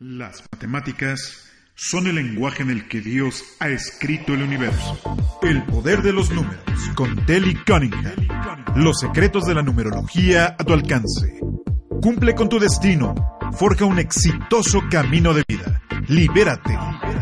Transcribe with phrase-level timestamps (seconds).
[0.00, 4.96] Las matemáticas son el lenguaje en el que Dios ha escrito el universo.
[5.42, 6.62] El poder de los números
[6.94, 8.14] con Telly Cunningham.
[8.76, 11.40] Los secretos de la numerología a tu alcance.
[12.00, 13.12] Cumple con tu destino.
[13.58, 15.82] Forja un exitoso camino de vida.
[16.06, 16.78] Libérate.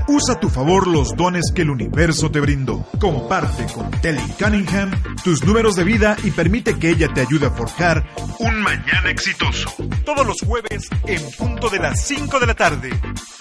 [0.09, 2.86] Usa a tu favor los dones que el universo te brindó.
[3.00, 4.91] Comparte con Telly Cunningham
[5.25, 8.06] tus números de vida y permite que ella te ayude a forjar
[8.38, 9.74] un mañana exitoso.
[10.05, 12.91] Todos los jueves en punto de las 5 de la tarde.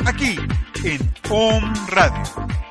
[0.05, 0.37] Aquí
[0.83, 2.64] en Om Radio.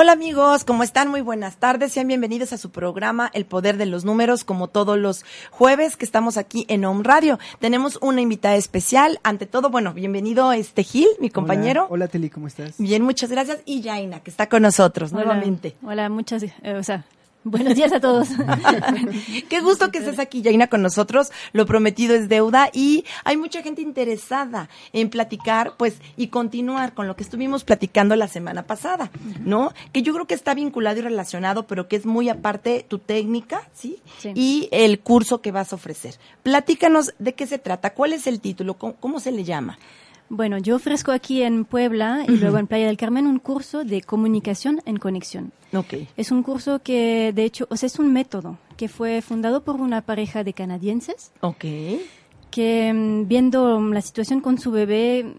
[0.00, 1.08] Hola amigos, ¿cómo están?
[1.08, 1.90] Muy buenas tardes.
[1.90, 6.04] Sean bienvenidos a su programa El Poder de los Números, como todos los jueves que
[6.04, 7.40] estamos aquí en Home Radio.
[7.58, 9.18] Tenemos una invitada especial.
[9.24, 11.86] Ante todo, bueno, bienvenido este Gil, mi compañero.
[11.86, 12.78] Hola, hola Teli, ¿cómo estás?
[12.78, 13.58] Bien, muchas gracias.
[13.64, 15.74] Y Jaina, que está con nosotros Hola, nuevamente.
[15.82, 17.04] Hola, muchas, eh, o sea,
[17.50, 18.28] buenos días a todos.
[19.48, 21.30] Qué gusto que estés aquí, Jaina, con nosotros.
[21.52, 27.06] Lo prometido es deuda y hay mucha gente interesada en platicar, pues, y continuar con
[27.06, 29.10] lo que estuvimos platicando la semana pasada,
[29.44, 29.72] ¿no?
[29.92, 33.68] Que yo creo que está vinculado y relacionado, pero que es muy aparte tu técnica,
[33.74, 33.98] ¿sí?
[34.18, 34.32] Sí.
[34.34, 36.16] Y el curso que vas a ofrecer.
[36.42, 39.78] Platícanos de qué se trata, cuál es el título, cómo, cómo se le llama.
[40.30, 44.02] Bueno, yo ofrezco aquí en Puebla y luego en Playa del Carmen un curso de
[44.02, 45.52] comunicación en conexión.
[45.72, 45.94] Ok.
[46.16, 49.76] Es un curso que, de hecho, o sea, es un método que fue fundado por
[49.76, 51.64] una pareja de canadienses Ok.
[52.50, 55.34] que mm, viendo la situación con su bebé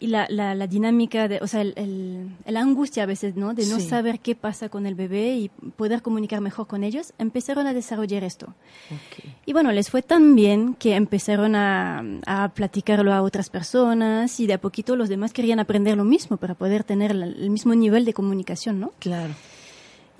[0.00, 3.52] y la, la, la dinámica, de, o sea, el, el- el angustia a veces, ¿no?
[3.54, 3.86] De no Sí.
[3.88, 8.24] saber qué pasa con el bebé y poder comunicar mejor con ellos, empezaron a desarrollar
[8.24, 8.54] esto.
[9.46, 14.46] Y bueno, les fue tan bien que empezaron a, a platicarlo a otras personas y
[14.46, 17.74] de a poquito los demás querían aprender lo mismo para poder tener la- el mismo
[17.74, 18.92] nivel de comunicación, ¿no?
[18.98, 19.34] Claro.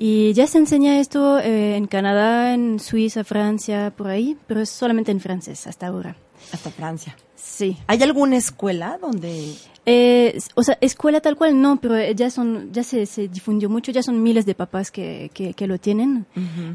[0.03, 4.70] Y ya se enseña esto eh, en Canadá, en Suiza, Francia, por ahí, pero es
[4.70, 6.17] solamente en francés hasta ahora.
[6.53, 7.17] Hasta Francia.
[7.37, 7.77] Sí.
[7.87, 9.53] ¿Hay alguna escuela donde
[9.86, 13.93] Eh, o sea, escuela tal cual no, pero ya son, ya se, se difundió mucho,
[13.93, 16.27] ya son miles de papás que, que, que lo tienen,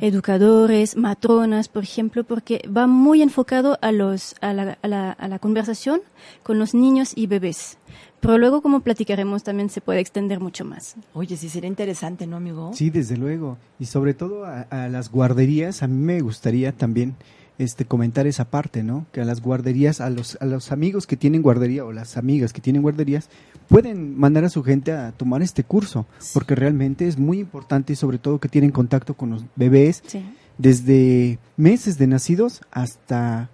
[0.01, 5.27] educadores, matronas, por ejemplo, porque va muy enfocado a los, a la, a la, a
[5.27, 6.01] la conversación
[6.43, 7.77] con los niños y bebés.
[8.19, 10.95] Pero luego, como platicaremos, también se puede extender mucho más.
[11.13, 12.71] Oye, sí sería interesante, ¿no, amigo?
[12.73, 13.57] Sí, desde luego.
[13.79, 17.15] Y sobre todo a, a las guarderías, a mí me gustaría también
[17.57, 19.05] este comentar esa parte, ¿no?
[19.11, 22.51] Que a las guarderías, a los, a los amigos que tienen guardería o las amigas
[22.53, 23.29] que tienen guarderías,
[23.69, 27.95] pueden mandar a su gente a tomar este curso, porque realmente es muy importante y
[27.95, 30.21] sobre todo que tienen contacto con los bebés Sí.
[30.57, 33.49] desde meses de nacidos hasta,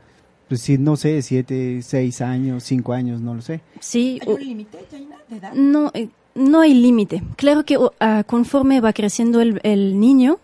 [0.47, 3.62] pues sí, no sé, siete, seis años, cinco años, no lo sé.
[3.79, 4.78] Sí, ¿Hay un límite,
[5.29, 5.53] de edad?
[5.53, 7.23] No, eh, no hay límite.
[7.35, 10.39] Claro que o, ah, conforme va creciendo el, el niño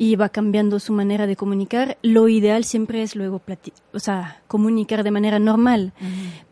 [0.00, 3.42] y va cambiando su manera de comunicar, lo ideal siempre es luego
[3.92, 5.92] o sea, comunicar de manera normal.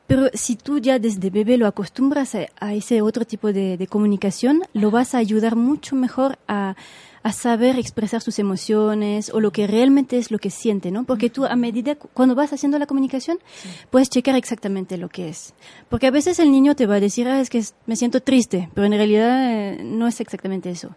[0.06, 3.86] Pero si tú ya desde bebé lo acostumbras a, a ese otro tipo de, de
[3.86, 6.76] comunicación, lo vas a ayudar mucho mejor a,
[7.28, 11.04] a saber expresar sus emociones o lo que realmente es lo que siente, ¿no?
[11.04, 13.38] Porque tú a medida, cu- cuando vas haciendo la comunicación,
[13.90, 15.54] puedes checar exactamente lo que es.
[15.88, 18.68] Porque a veces el niño te va a decir, ah, es que me siento triste,
[18.74, 20.94] pero en realidad eh, no es exactamente eso.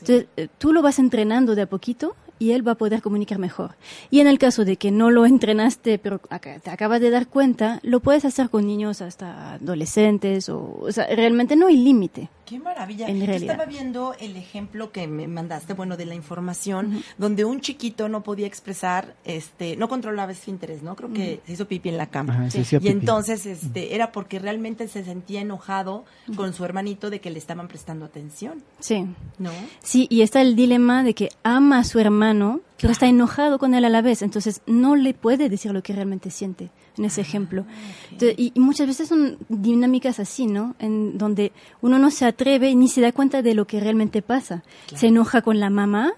[0.00, 3.38] Entonces, eh, tú lo vas entrenando de a poquito y él va a poder comunicar
[3.38, 3.76] mejor.
[4.10, 7.78] Y en el caso de que no lo entrenaste, pero te acabas de dar cuenta,
[7.82, 12.28] lo puedes hacer con niños hasta adolescentes, o, o sea, realmente no hay límite.
[12.44, 13.06] Qué maravilla.
[13.08, 13.52] En realidad.
[13.52, 18.22] estaba viendo el ejemplo que me mandaste, bueno, de la información, donde un chiquito no
[18.22, 20.96] podía expresar, este, no controlaba esfínteres, ¿no?
[20.96, 22.34] Creo que se hizo pipí en la cama.
[22.34, 22.92] Ajá, se hacía Y pipí.
[22.92, 26.04] entonces, este, era porque realmente se sentía enojado
[26.36, 29.06] con su hermanito de que le estaban prestando atención, Sí.
[29.38, 29.50] ¿no?
[29.82, 33.74] Sí, y está el dilema de que ama a su hermano, pero está enojado con
[33.74, 37.20] él a la vez, entonces no le puede decir lo que realmente siente en ese
[37.20, 37.64] ejemplo.
[38.10, 40.74] Entonces, y, y muchas veces son dinámicas así, ¿no?
[40.78, 44.62] En donde uno no se atreve ni se da cuenta de lo que realmente pasa.
[44.94, 46.12] Se enoja con la mamá,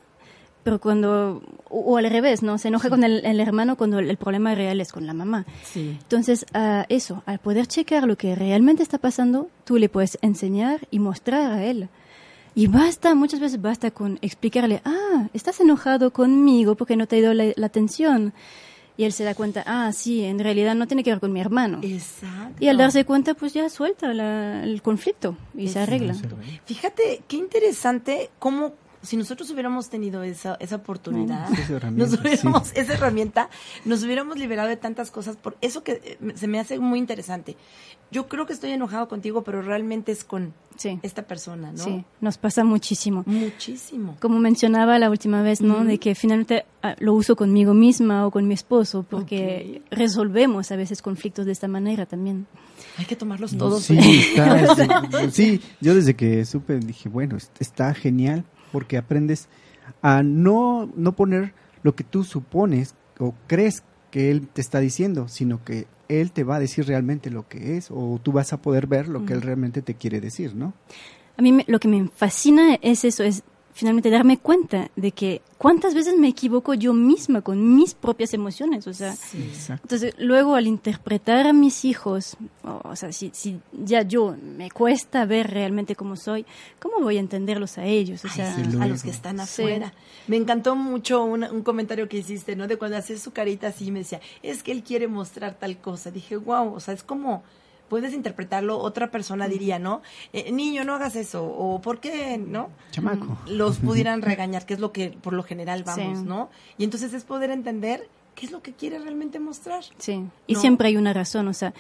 [0.62, 2.58] pero cuando, o, o al revés, ¿no?
[2.58, 5.44] Se enoja con el, el hermano cuando el, el problema real es con la mamá.
[5.62, 5.96] Sí.
[6.00, 10.88] Entonces, a eso, al poder checar lo que realmente está pasando, tú le puedes enseñar
[10.90, 11.88] y mostrar a él.
[12.56, 17.20] Y basta, muchas veces basta con explicarle, ah, estás enojado conmigo porque no te he
[17.20, 18.32] dado la, la atención.
[18.96, 21.40] Y él se da cuenta, ah, sí, en realidad no tiene que ver con mi
[21.40, 21.80] hermano.
[21.82, 22.56] Exacto.
[22.62, 26.14] Y al darse cuenta, pues ya suelta la- el conflicto y se arregla.
[26.64, 28.72] Fíjate qué interesante cómo
[29.04, 32.72] si nosotros hubiéramos tenido esa, esa oportunidad, esa herramienta, nos hubiéramos, sí.
[32.76, 33.50] esa herramienta,
[33.84, 35.36] nos hubiéramos liberado de tantas cosas.
[35.36, 37.56] Por eso que eh, se me hace muy interesante.
[38.10, 40.98] Yo creo que estoy enojado contigo, pero realmente es con Sí.
[41.02, 41.78] esta persona, ¿no?
[41.78, 43.22] Sí, nos pasa muchísimo.
[43.26, 44.16] Muchísimo.
[44.20, 45.84] Como mencionaba la última vez, ¿no?
[45.84, 50.76] De que finalmente ah, lo uso conmigo misma o con mi esposo porque resolvemos a
[50.76, 52.46] veces conflictos de esta manera también.
[52.98, 53.84] Hay que tomarlos todos.
[53.84, 53.96] Sí,
[54.36, 58.44] está- sí, yo desde que supe dije, bueno, est- está genial
[58.74, 59.48] porque aprendes
[60.02, 61.54] a no, no poner
[61.84, 66.42] lo que tú supones o crees que él te está diciendo, sino que él te
[66.42, 69.32] va a decir realmente lo que es o tú vas a poder ver lo que
[69.34, 70.74] él realmente te quiere decir, ¿no?
[71.36, 73.44] A mí me- lo que me fascina es eso, es
[73.74, 78.86] finalmente darme cuenta de que cuántas veces me equivoco yo misma con mis propias emociones,
[78.86, 79.82] o sea, Exacto.
[79.82, 84.70] entonces luego al interpretar a mis hijos, o, o sea, si, si ya yo me
[84.70, 86.46] cuesta ver realmente cómo soy,
[86.80, 88.24] ¿cómo voy a entenderlos a ellos?
[88.24, 89.42] O sea, Ay, sí, a los que están Sí.
[89.62, 89.92] afuera.
[90.28, 92.68] Me encantó mucho una- un comentario que hiciste, ¿no?
[92.68, 96.10] De cuando haces su carita así, me decía, es que él quiere mostrar tal cosa.
[96.12, 97.42] Dije, wow, o sea, es como,
[97.88, 100.02] puedes interpretarlo, otra persona diría, ¿no?
[100.32, 102.70] Eh, niño, no hagas eso, o ¿por qué, no?
[102.90, 103.38] Chamaco.
[103.46, 106.24] Los pudieran regañar, que es lo que por lo general vamos, Sí.
[106.24, 106.50] ¿no?
[106.78, 109.84] Y entonces es poder entender qué es lo que quiere realmente mostrar.
[109.98, 111.72] Sí, y siempre hay una razón, o sea,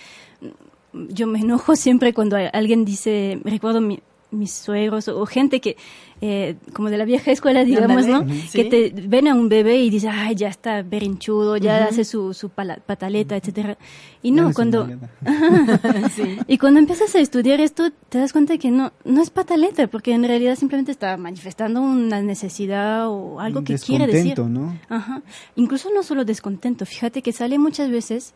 [0.92, 4.00] yo me enojo siempre cuando alguien dice, recuerdo mi-
[4.34, 5.76] mis suegros o, gente que,
[6.20, 8.26] eh, como de la vieja escuela, digamos, ¿no?
[8.52, 12.34] Que te ven a un bebé y dices, ay, ya está berinchudo, ya hace su,
[12.34, 13.78] su pala- pataleta, etcétera.
[14.22, 14.86] Y no, cuando...
[16.14, 16.36] sí.
[16.46, 20.12] Y cuando empiezas a estudiar esto, te das cuenta que no, no es pataleta, porque
[20.12, 24.34] en realidad simplemente está manifestando una necesidad o algo Un que quiere decir.
[24.34, 24.78] descontento, ¿no?
[24.88, 25.22] Ajá.
[25.56, 26.86] Incluso no solo descontento.
[26.86, 28.34] Fíjate que sale muchas veces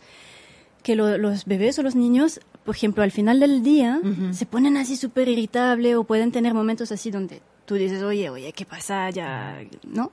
[0.82, 4.00] que lo- los bebés o los niños, por ejemplo, al final del día,
[4.32, 8.50] se ponen así súper irritable o pueden tener momentos así donde tú dices, oye, oye,
[8.54, 9.10] ¿qué pasa?
[9.10, 10.10] Ya, ¿no?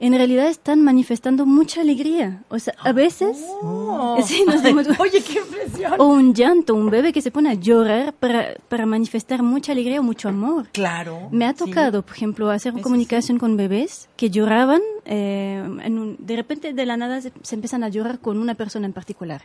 [0.00, 2.42] En realidad están manifestando mucha alegría.
[2.48, 3.38] O sea, a veces...
[3.62, 4.18] Oh.
[4.26, 5.92] Sí, nos damos- Oye, qué impresión.
[5.98, 10.00] O un llanto, un bebé que se pone a llorar para, para manifestar mucha alegría
[10.00, 10.68] o mucho amor.
[10.72, 11.28] Claro.
[11.30, 11.58] Me ha sí.
[11.64, 16.72] tocado, por ejemplo, hacer Eso comunicación con bebés que lloraban, eh, en un- de repente
[16.72, 19.42] de la nada se, se empiezan a llorar con una persona en particular.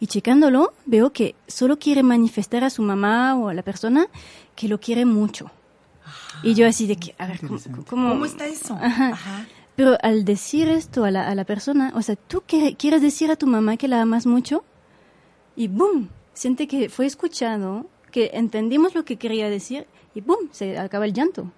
[0.00, 4.06] Y checándolo, veo que solo quiere manifestar a su mamá o a la persona
[4.56, 5.50] que lo quiere mucho.
[6.46, 7.58] Y yo así de que, a ver, ¿cómo,
[7.88, 8.74] cómo- ¿Cómo está eso?
[8.80, 9.08] Ajá.
[9.10, 9.46] Ajá.
[9.74, 13.30] Pero al decir esto a la, a la persona, o sea, tú quiere- quieres decir
[13.30, 14.64] a tu mamá que la amas mucho
[15.54, 16.08] y ¡boom!
[16.32, 20.48] Siente que fue escuchado, que entendimos lo que quería decir y ¡boom!
[20.52, 21.50] Se acaba el llanto.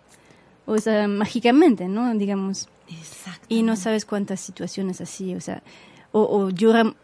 [0.67, 2.13] O sea, mágicamente, ¿no?
[2.15, 2.69] Digamos.
[2.89, 3.47] Exacto.
[3.49, 5.63] Y no sabes cuántas situaciones así, o sea,
[6.13, 6.95] o, o llora,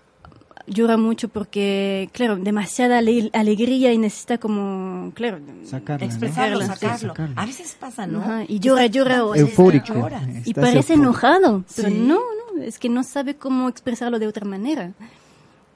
[0.66, 6.12] llora mucho porque, claro, demasiada ale- alegría y necesita como, claro, Sacarla, ¿no?
[6.12, 7.08] Expresarlo, Sí, sacarlo.
[7.10, 7.34] sacarlo.
[7.40, 8.20] A veces pasa, ¿no?
[8.20, 9.92] Ajá, y llora, Está- llora, o- Eufórico.
[9.94, 10.22] llora.
[10.44, 10.92] y parece eufórico.
[11.02, 11.94] enojado, pero Sí.
[11.94, 12.14] no,
[12.56, 14.92] no, es que no sabe cómo expresarlo de otra manera.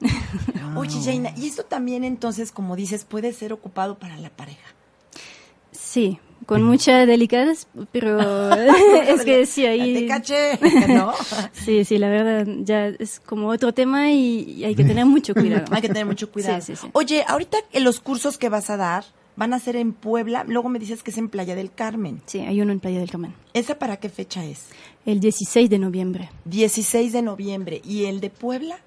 [0.77, 4.65] Oye, Jaina, y esto también entonces, como dices, puede ser ocupado para la pareja.
[5.71, 8.19] Sí, con mucha delicadez, pero
[9.07, 10.07] es que sí, Te ahí...
[10.07, 11.13] caché, ¿no?
[11.53, 15.33] Sí, sí, la verdad, ya es como otro tema y, y hay que tener mucho
[15.33, 15.65] cuidado.
[15.71, 16.59] Hay que tener mucho cuidado.
[16.61, 16.89] Sí, sí, sí.
[16.93, 19.05] Oye, ahorita en los cursos que vas a dar
[19.35, 22.21] van a ser en Puebla, luego me dices que es en Playa del Carmen.
[22.25, 23.33] Sí, hay uno en Playa del Carmen.
[23.53, 24.65] ¿Esa para qué fecha es?
[25.05, 26.29] El 16 de noviembre.
[26.43, 27.81] 16 de noviembre.
[27.85, 28.79] ¿Y el de Puebla?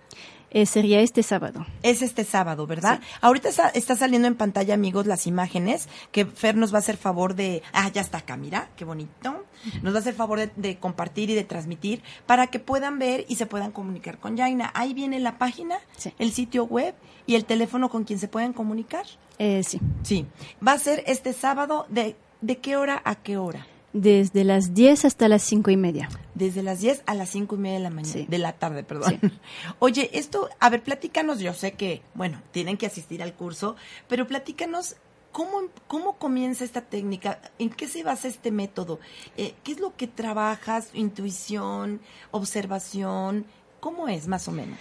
[0.54, 1.64] Eh, sería este sábado.
[1.82, 3.00] Es este sábado, ¿verdad?
[3.22, 6.98] Ahorita está, está saliendo en pantalla, amigos, las imágenes que Fer nos va a hacer
[6.98, 7.62] favor de...
[7.72, 9.44] Ah, ya está acá, mira, qué bonito.
[9.82, 13.24] Nos va a hacer favor de, de compartir y de transmitir para que puedan ver
[13.28, 14.70] y se puedan comunicar con Jaina.
[14.74, 16.12] Ahí viene la página, Sí.
[16.18, 16.94] el sitio web
[17.26, 19.06] y el teléfono con quien se pueden comunicar.
[19.38, 20.26] Eh, sí, Sí.
[20.66, 22.14] Va a ser este sábado de...
[22.42, 23.64] ¿De qué hora a qué hora?
[23.92, 26.08] Desde las 10 hasta las 5 y media.
[26.34, 28.26] Desde las 10 a las 5 y media de la mañana, Sí.
[28.28, 29.18] de la tarde, perdón.
[29.20, 29.30] Sí.
[29.78, 33.76] Oye, esto, a ver, platícanos, yo sé que, bueno, tienen que asistir al curso,
[34.08, 34.96] pero platícanos
[35.30, 38.98] cómo, cómo comienza esta técnica, en qué se basa este método,
[39.36, 43.46] Eh, qué es lo que trabajas, intuición, observación,
[43.80, 44.78] cómo es más o menos.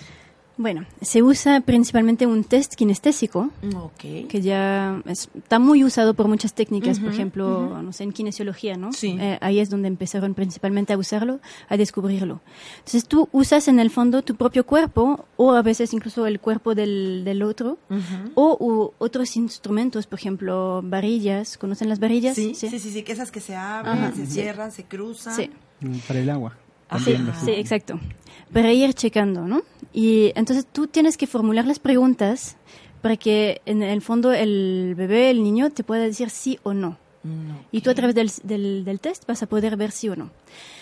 [0.58, 4.28] Bueno, se usa principalmente un test kinestésico, Ok.
[4.28, 8.12] que ya es- está muy usado por muchas técnicas, por Ujú, ejemplo, no sé, en
[8.12, 8.92] kinesiología, ¿no?
[8.94, 9.18] Sí.
[9.20, 12.42] Eh, ahí es donde empezaron principalmente a usarlo, a descubrirlo.
[12.80, 16.76] Entonces tú usas en el fondo tu propio cuerpo o a veces incluso el cuerpo
[16.76, 18.32] del, del otro Ujú.
[18.36, 21.58] o u otros instrumentos, por ejemplo, varillas.
[21.58, 22.36] ¿Conocen las varillas?
[22.36, 24.34] Sí, sí, sí, sí, que esas que se abren, Ajá, se sí.
[24.34, 25.36] cierran, se cruzan.
[25.36, 25.50] Sí.
[25.80, 26.56] Mm, Para el agua.
[27.06, 27.16] Sí,
[27.46, 27.98] sí, exacto.
[28.52, 29.62] Para ir checando, ¿no?
[29.94, 32.58] Y entonces tú tienes que formular las preguntas
[33.02, 36.98] para que en el fondo el bebé, el niño, te pueda decir sí o no.
[37.24, 40.16] Mm, Y tú a través del, del, del test vas a poder ver sí o
[40.16, 40.30] no.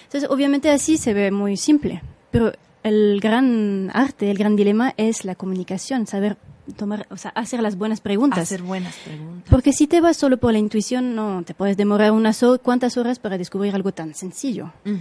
[0.03, 2.01] Entonces, obviamente así se ve muy simple,
[2.31, 2.51] pero
[2.83, 6.37] el gran arte, el gran dilema es la comunicación, saber
[6.77, 8.39] tomar, o sea, hacer las buenas preguntas.
[8.39, 9.49] Hacer buenas preguntas.
[9.49, 13.19] Porque si te vas solo por la intuición, no, te puedes demorar unas cuantas horas
[13.19, 14.71] para descubrir algo tan sencillo.
[14.85, 14.99] Ujú.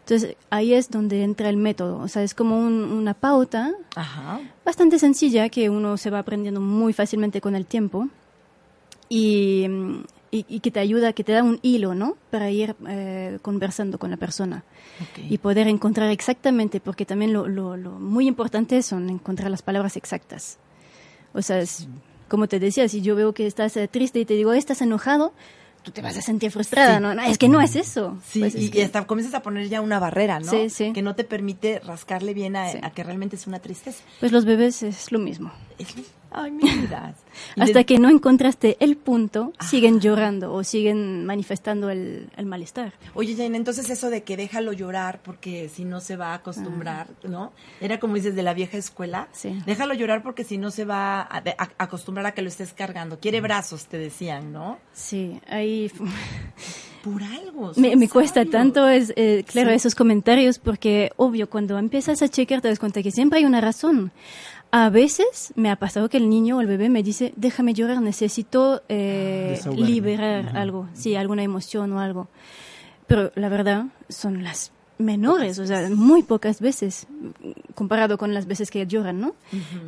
[0.00, 1.98] Entonces, ahí es donde entra el método.
[1.98, 4.40] O sea, es como un- una pauta Ajá.
[4.64, 8.08] bastante sencilla que uno se va aprendiendo muy fácilmente con el tiempo
[9.08, 9.66] y,
[10.30, 12.16] y- y que te ayuda, que te da un hilo, ¿no?
[12.30, 14.64] Para ir eh, conversando con la persona
[15.00, 15.24] Ok.
[15.28, 19.96] y poder encontrar exactamente, porque también lo, lo- lo muy importante son encontrar las palabras
[19.96, 20.58] exactas.
[21.34, 21.86] O sea, es,
[22.28, 25.32] como te decía, si yo veo que estás eh, triste y te digo, estás enojado,
[25.82, 27.02] tú te vas a sentir frustrada, Sí.
[27.02, 27.14] ¿no?
[27.14, 28.18] No, Es que no es eso.
[28.26, 30.50] Sí, Pues es y, hasta comienzas a poner ya una barrera, ¿no?
[30.50, 30.92] Sí, sí.
[30.92, 32.78] Que no te permite rascarle bien a, Sí.
[32.82, 34.02] a que realmente es una tristeza.
[34.20, 35.50] Pues los bebés es lo mismo.
[35.78, 35.88] Es-
[36.34, 37.14] Ay, mi vida.
[37.58, 39.64] Hasta que no encontraste el punto, Ah.
[39.66, 42.92] siguen llorando o siguen manifestando el, el malestar.
[43.14, 47.08] Oye, Jane, entonces eso de que déjalo llorar porque si no se va a acostumbrar,
[47.24, 47.52] ¿no?
[47.80, 49.28] Era como dices de la vieja escuela.
[49.32, 49.62] Sí.
[49.66, 52.72] Déjalo llorar porque si no se va a, a- a acostumbrar a que lo estés
[52.72, 53.18] cargando.
[53.18, 54.78] Quiere brazos, te decían, ¿no?
[54.92, 55.90] Sí, ahí
[57.02, 57.72] Por algo.
[57.76, 59.74] me, cuesta tanto, es, eh, claro, Sí.
[59.76, 63.60] esos comentarios, porque obvio, cuando empiezas a chequear te das cuenta que siempre hay una
[63.60, 64.12] razón.
[64.74, 68.00] A veces me ha pasado que el niño o el bebé me dice, déjame llorar,
[68.00, 69.86] necesito eh, Desahogarme.
[69.86, 70.62] liberar Ajá.
[70.62, 72.28] algo, sí, alguna emoción o algo.
[73.06, 77.06] Pero la verdad son las menores, o sea, muy pocas veces
[77.74, 79.34] comparado con las veces que lloran, ¿no?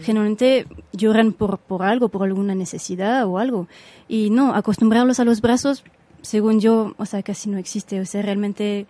[0.03, 3.69] Generalmente lloran por, por algo, por alguna necesidad o algo.
[4.07, 5.85] Y no, acostumbrarlos a los brazos,
[6.21, 8.01] según yo, o sea, casi no existe.
[8.01, 8.87] O sea, realmente,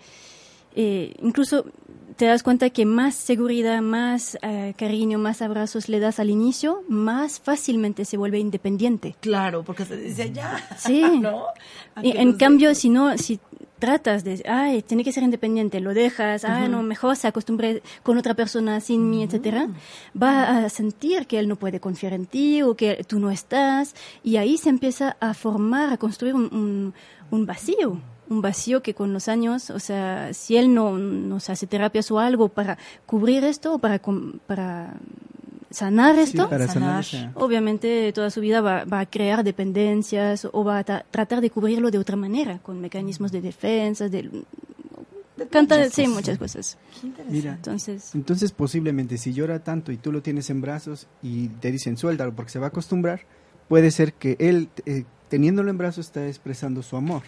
[0.74, 1.64] eh, incluso
[2.16, 6.82] te das cuenta que más seguridad, más eh, cariño, más abrazos le das al inicio,
[6.88, 9.16] más fácilmente se vuelve independiente.
[9.20, 10.64] Claro, porque se dice ya.
[10.78, 11.02] Sí.
[11.20, 11.46] ¿No?
[12.02, 13.40] Y en cambio, si no, si
[13.80, 18.16] tratas de, ay, tiene que ser independiente, lo dejas, ah, no, mejor se acostumbre con
[18.16, 19.68] otra persona sin mí, etcétera,
[20.20, 23.94] va a sentir que él no puede confiar en ti o que tú no estás,
[24.22, 26.94] y ahí se empieza a formar, a construir un, un-
[27.30, 28.00] un vacío.
[28.28, 32.18] Un vacío que con los años, o sea, si él no nos hace terapias o
[32.18, 34.00] algo para cubrir esto o para,
[34.46, 34.94] para
[35.70, 37.30] sanar Sí, esto, para sanar sanar.
[37.34, 41.40] esa- obviamente toda su vida va, va a crear dependencias o va a tra- tratar
[41.42, 44.30] de cubrirlo de otra manera, con mecanismos de defensa, de,
[45.50, 46.14] canta, muchas sí, cosas.
[46.14, 46.78] muchas cosas.
[47.28, 51.70] Mira, Entonces, entonces posiblemente si llora tanto y tú lo tienes en brazos y te
[51.72, 53.22] dicen suéltalo porque se va a acostumbrar,
[53.68, 57.22] puede ser que él, eh, teniéndolo en brazos, está expresando su amor.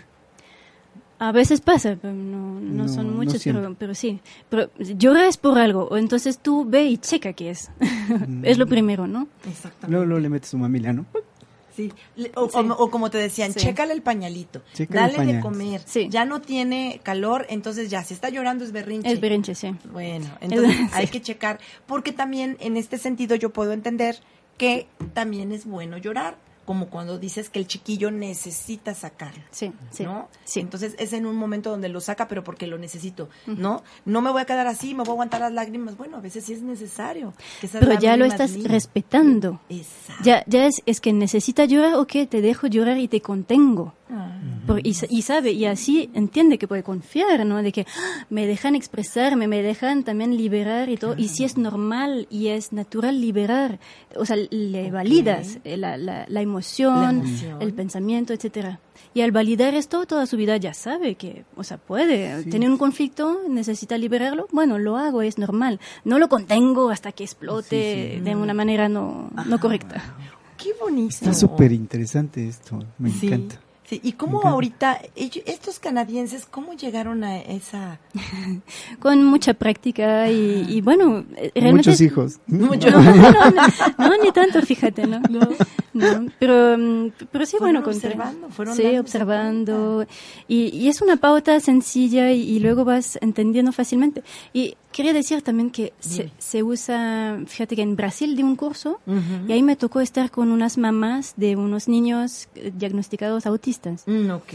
[1.18, 4.20] A veces pasa, pero no, no, No, son muchos, pero, pero sí.
[4.48, 7.70] Pero llora es por algo, o entonces tú ve y checa qué es.
[8.42, 9.28] es lo primero, ¿no?
[9.48, 9.88] Exactamente.
[9.88, 11.06] Luego, luego le metes su mamila, ¿no?
[11.74, 11.92] Sí.
[12.16, 12.56] Le- O, Sí.
[12.58, 13.60] o- o como te decían, Sí.
[13.60, 15.42] chécale el pañalito, Chécale el dale de pañal.
[15.42, 16.08] comer, Sí.
[16.10, 19.12] ya no tiene calor, entonces ya, si está llorando es berrinche.
[19.12, 19.74] Es berrinche, sí.
[19.92, 20.90] Bueno, entonces Sí.
[20.94, 24.20] hay que checar, porque también en este sentido yo puedo entender
[24.56, 29.42] que también es bueno llorar, como cuando dices que el chiquillo necesita sacarlo.
[29.50, 30.04] Sí, sí.
[30.04, 30.28] ¿no?
[30.44, 30.60] sí.
[30.60, 33.82] Entonces es en un momento donde lo saca, pero porque lo necesito, ¿no?
[34.04, 35.96] No me voy a quedar así, me voy a aguantar las lágrimas.
[35.96, 37.32] Bueno, a veces sí es necesario.
[37.60, 39.60] que esas pero ya lo estás respetando.
[39.68, 40.24] Exacto.
[40.24, 43.94] Ya, ya es, es que necesita llorar, ok, te dejo llorar y te contengo.
[44.10, 44.25] Ah.
[44.66, 47.62] Por- y, sa- y sabe, y así entiende que puede confiar, ¿no?
[47.62, 51.14] De que "Ah, me dejan expresarme, me dejan también liberar y todo.
[51.16, 53.78] Y si es normal y es natural liberar,
[54.16, 57.62] o sea, le validas eh, la, la, la emoción, La emoción.
[57.62, 58.80] el pensamiento, etcétera.
[59.14, 62.42] Y al validar esto, toda su vida ya sabe que, o sea, puede.
[62.42, 62.50] Sí.
[62.50, 65.80] Tiene un conflicto, necesita liberarlo, bueno, lo hago, es normal.
[66.04, 68.24] No lo contengo hasta que explote Sí, sí.
[68.24, 70.02] de una manera no, no correcta.
[70.58, 71.08] Qué bonito.
[71.14, 73.60] Está súper interesante esto, me Sí, encanta.
[73.88, 78.00] Sí, ¿y cómo ahorita, ellos- estos canadienses, cómo llegaron a esa...
[78.98, 81.90] Con mucha práctica y, y bueno, eh, realmente...
[81.90, 82.40] Muchos hijos.
[82.48, 83.62] Mucho- No, no, no,
[83.98, 85.20] no, ni tanto, fíjate, ¿no?
[85.30, 90.04] No, pero, mm, pero sí, bueno, con observando, fueron sí, observando.
[90.48, 94.22] Y, y es una pauta sencilla y, y luego vas entendiendo fácilmente.
[94.52, 98.98] Y quería decir también que se, se usa, fíjate que en Brasil di un curso
[99.46, 104.04] y ahí me tocó estar con unas mamás de unos niños eh, diagnosticados autistas.
[104.06, 104.52] Mm, ok.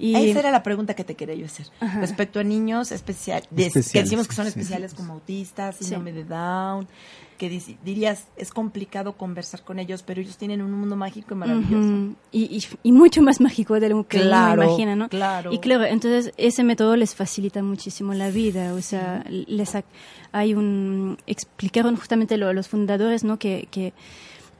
[0.00, 1.66] Y, Esa era la pregunta que te quería yo hacer.
[1.80, 1.98] Ajá.
[2.00, 4.50] Respecto a niños especial, de- que Especiales, decimos que son sí.
[4.50, 5.84] especiales como autistas, Sí.
[5.86, 6.86] síndrome de Down,
[7.38, 7.48] que
[7.84, 12.14] dirías es complicado conversar con ellos, pero ellos tienen un mundo mágico y maravilloso.
[12.32, 15.08] Y, y, y mucho más mágico de lo que Claro, uno imagina, ¿no?
[15.08, 15.52] claro.
[15.52, 19.84] Y claro, entonces ese método les facilita muchísimo la vida, o sea, les ha-
[20.32, 23.38] hay un explicaron justamente lo- los fundadores, ¿no?
[23.38, 23.92] Que, que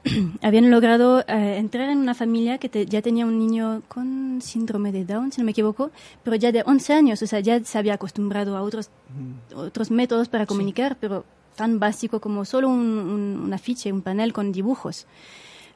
[0.42, 4.92] habían logrado eh, entrar en una familia que te- ya tenía un niño con síndrome
[4.92, 5.90] de Down, si no me equivoco,
[6.22, 8.90] pero ya de 11 años, o sea, ya se había acostumbrado a otros,
[9.54, 11.24] otros métodos para comunicar, pero
[11.58, 15.06] tan básico como solo un, un, un afiche, un panel con dibujos.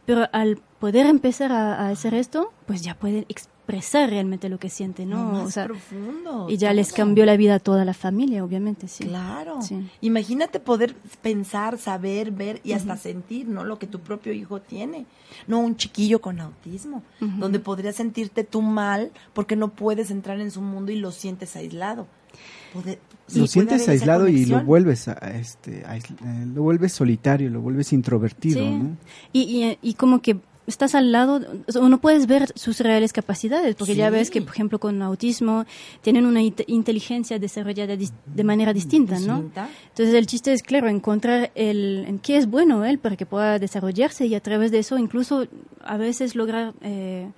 [0.07, 4.69] Pero al poder empezar a, a hacer esto, pues ya pueden expresar realmente lo que
[4.69, 5.25] sienten, Lo ¿no?
[5.33, 6.47] más O sea, profundo.
[6.51, 9.05] y ya les cambió la vida a toda la familia, obviamente, sí.
[9.05, 9.63] Claro.
[9.63, 9.79] Sí.
[10.01, 13.63] Imagínate poder pensar, saber, ver y hasta sentir, ¿no?
[13.63, 15.07] Lo que tu propio hijo tiene.
[15.47, 20.51] No un chiquillo con autismo, donde podrías sentirte tú mal porque no puedes entrar en
[20.51, 22.07] su mundo y lo sientes aislado.
[22.73, 22.99] Poder-
[23.35, 27.93] lo sientes aislado y lo vuelves a, este ais- eh, lo vuelves solitario, lo vuelves
[27.93, 28.69] introvertido, Sí.
[28.71, 28.97] ¿no?
[29.33, 31.41] Y, y, y como que estás al lado,
[31.75, 35.65] o uno puedes ver sus reales capacidades, porque ya ves que, por ejemplo, con autismo
[36.03, 39.51] tienen una int- inteligencia desarrollada dis- de manera distinta, ¿no?
[39.89, 43.59] Entonces el chiste es, claro, encontrar el, en qué es bueno él para que pueda
[43.59, 45.47] desarrollarse y a través de eso incluso
[45.85, 46.75] a veces lograr...
[46.83, 47.29] eh,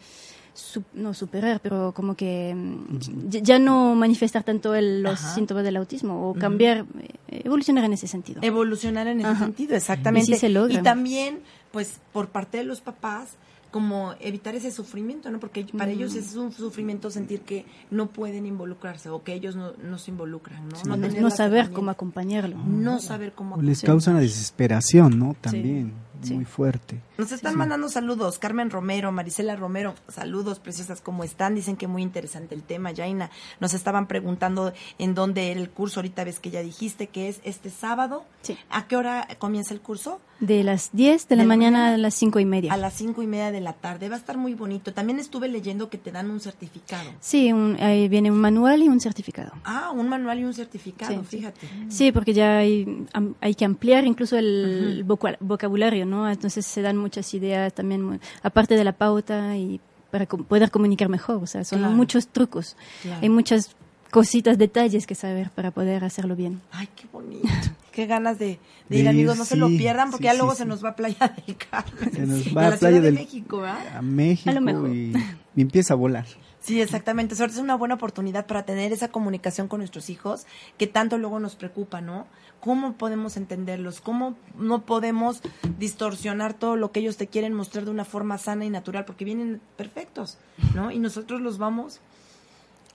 [0.54, 5.34] su- no superar, pero como que mm, ya- ya no manifestar tanto el- los Ajá.
[5.34, 6.86] síntomas del autismo o cambiar,
[7.28, 8.40] eh, evolucionar en ese sentido.
[8.42, 9.44] evolucionar en ese Ajá.
[9.44, 10.30] sentido, exactamente.
[10.30, 10.78] Y sí se logra.
[10.78, 11.40] Y también,
[11.72, 13.30] pues, por parte de los papás,
[13.72, 15.40] como evitar ese sufrimiento, ¿no?
[15.40, 19.72] Porque para ellos es un sufrimiento sentir que no pueden involucrarse o que ellos no,
[19.82, 20.96] no se involucran, ¿no?
[20.96, 22.56] no, saber cómo acompañarlo.
[22.64, 25.34] No saber cómo O les causa una desesperación, ¿no?
[25.40, 26.13] También, sí.
[26.30, 27.00] Muy fuerte.
[27.18, 28.38] Nos están mandando saludos.
[28.38, 31.54] Carmen Romero, Marisela Romero, saludos preciosas, ¿cómo están?
[31.54, 33.30] Dicen que muy interesante el tema, Jaina.
[33.60, 36.00] Nos estaban preguntando en dónde era el curso.
[36.00, 38.24] Ahorita ves que ya dijiste que es este sábado.
[38.42, 38.56] Sí.
[38.70, 40.20] ¿A qué hora comienza el curso?
[40.40, 41.94] De las 10 de la ¿De la mañana, mañana?
[41.94, 42.72] a las 5 y media.
[42.72, 44.08] A las cinco y media de la tarde.
[44.08, 44.92] Va a estar muy bonito.
[44.92, 47.08] También estuve leyendo que te dan un certificado.
[47.20, 49.52] Sí, un- ahí viene un manual y un certificado.
[49.64, 51.36] Ah, un manual y un certificado, Sí.
[51.38, 51.68] fíjate.
[51.88, 53.06] Sí, porque ya hay,
[53.40, 56.28] hay que ampliar incluso el voca- vocabulario, ¿no?
[56.30, 59.80] Entonces se dan muchas ideas también, mu- aparte de la pauta y
[60.10, 61.36] para com- poder comunicar mejor.
[61.42, 61.94] O sea, son Claro.
[61.94, 62.76] muchos trucos.
[63.02, 63.20] Claro.
[63.22, 63.74] Hay muchas
[64.10, 66.60] cositas, detalles que saber para poder hacerlo bien.
[66.70, 67.48] Ay, qué bonito.
[67.94, 68.58] Qué ganas de, de
[68.88, 69.38] De ir, amigos.
[69.38, 70.58] No se lo sí, pierdan porque sí, ya sí, luego sí.
[70.58, 72.12] se nos va a Playa del Carmen.
[72.12, 73.96] Se nos va a la Playa Ciudad del- de México, ¿verdad?
[73.96, 74.90] A México A lo mejor.
[74.90, 75.12] y,
[75.54, 76.26] y empieza a volar.
[76.64, 77.34] Sí, exactamente.
[77.36, 80.46] Suerte es una buena oportunidad para tener esa comunicación con nuestros hijos
[80.78, 82.26] que tanto luego nos preocupa, ¿no?
[82.60, 84.00] ¿Cómo podemos entenderlos?
[84.00, 85.42] ¿Cómo no podemos
[85.78, 89.04] distorsionar todo lo que ellos te quieren mostrar de una forma sana y natural?
[89.04, 90.38] Porque vienen perfectos,
[90.74, 90.90] ¿no?
[90.90, 92.00] Y nosotros los vamos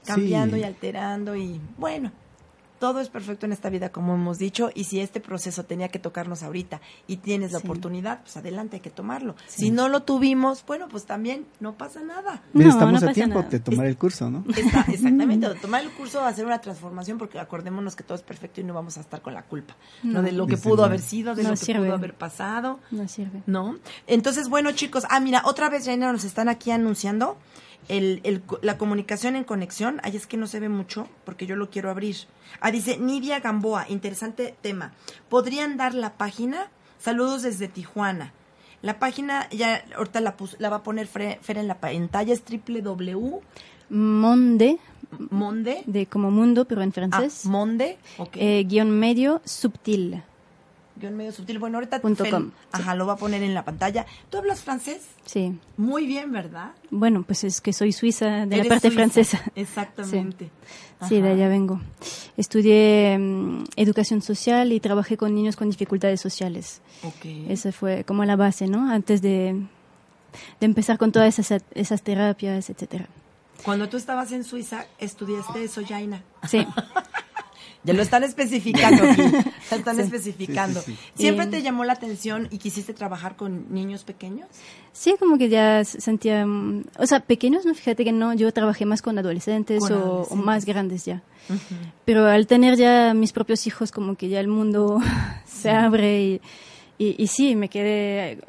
[0.04, 0.62] cambiando Sí.
[0.62, 2.12] y alterando y bueno.
[2.80, 6.00] Todo es perfecto en esta vida, como hemos dicho, y si este proceso tenía que
[6.00, 7.68] tocarnos ahorita y tienes la Sí.
[7.68, 9.36] oportunidad, pues adelante, hay que tomarlo.
[9.48, 12.42] Si no lo tuvimos, bueno, pues también no pasa nada.
[12.54, 13.50] Pero No, estamos no a tiempo nada.
[13.50, 14.46] de tomar el curso, ¿no?
[14.56, 18.64] Está- exactamente, tomar el curso, hacer una transformación, porque acordémonos que todo es perfecto y
[18.64, 20.14] no vamos a estar con la culpa, ¿no?
[20.14, 20.22] No.
[20.22, 21.86] De lo que pudo haber sido, de No lo que sirve.
[21.86, 23.44] pudo haber pasado, No sirve.
[23.46, 23.78] ¿no?
[24.08, 27.38] Entonces, bueno, chicos, ah, mira, otra vez, Jaina, nos están aquí anunciando
[27.88, 30.00] el, el- la comunicación en conexión.
[30.04, 32.16] Ay, es que no se ve mucho, porque yo lo quiero abrir.
[32.62, 34.94] Ah, dice Nidia Gamboa, interesante tema.
[35.30, 36.70] ¿Podrían dar la página?
[37.00, 38.34] Saludos desde Tijuana.
[38.82, 42.44] La página, ya ahorita la, pus- la va a poner Fer en la pantalla, es
[42.48, 43.40] www.
[43.90, 44.78] Monde,
[45.32, 45.82] Monde.
[45.86, 47.46] de como mundo, pero en Ah, francés.
[47.46, 47.98] Monde.
[48.18, 48.30] ok.
[48.36, 50.22] eh, guion medio, subtil.
[51.00, 51.58] Guión medio sutil.
[51.60, 54.06] Bueno, ahorita Punto Fel- com, ajá, lo va a poner en la pantalla.
[54.30, 55.02] ¿Tú hablas francés?
[55.26, 55.58] Sí.
[55.78, 56.72] Muy bien, ¿verdad?
[56.92, 58.96] Bueno, pues es que soy suiza de la parte suiza.
[58.96, 59.42] francesa.
[59.56, 60.50] Exactamente.
[61.08, 61.36] Sí, de Ajá.
[61.36, 61.80] allá vengo.
[62.36, 66.82] Estudié mm, educación social y trabajé con niños con dificultades sociales.
[67.04, 67.26] Ok.
[67.50, 68.92] Esa fue como la base, ¿no?
[68.92, 69.54] Antes de,
[70.60, 73.08] de empezar con todas esas, esas terapias, etcétera.
[73.64, 76.22] Cuando tú estabas en Suiza, estudiaste eso, Jaina.
[76.48, 76.66] Sí.
[77.84, 79.22] Ya lo están especificando aquí.
[79.72, 80.02] Lo están Sí.
[80.02, 80.82] especificando.
[80.82, 84.48] Sí, sí, ¿Siempre Y- te llamó la atención y quisiste trabajar con niños pequeños?
[84.92, 88.86] Sí, como que ya sentía, mm, o sea, pequeños, no, fíjate que no, yo trabajé
[88.86, 90.46] más con adolescentes, Con o- o, adolescentes.
[90.46, 91.22] más grandes ya.
[92.06, 95.00] Pero al tener ya mis propios hijos, como que ya el mundo
[95.46, 96.42] se abre y,
[96.98, 98.40] y, y sí, me quedé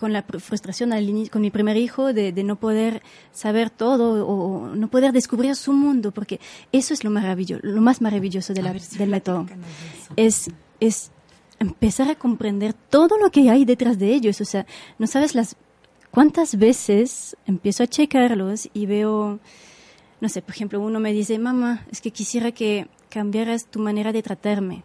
[0.00, 4.26] con la frustración al inicio, con mi primer hijo de, de no poder saber todo
[4.26, 6.40] o, no poder descubrir su mundo, porque
[6.72, 9.46] eso es lo maravilloso, lo más maravilloso de la- del método.
[10.16, 11.10] Es, es
[11.58, 14.40] empezar a comprender todo lo que hay detrás de ellos.
[14.40, 14.64] O sea,
[14.98, 15.54] no sabes las
[16.10, 19.38] cuántas veces empiezo a checarlos y veo,
[20.22, 24.12] no sé, por ejemplo, uno me dice, mamá, es que quisiera que cambiaras tu manera
[24.12, 24.82] de tratarme.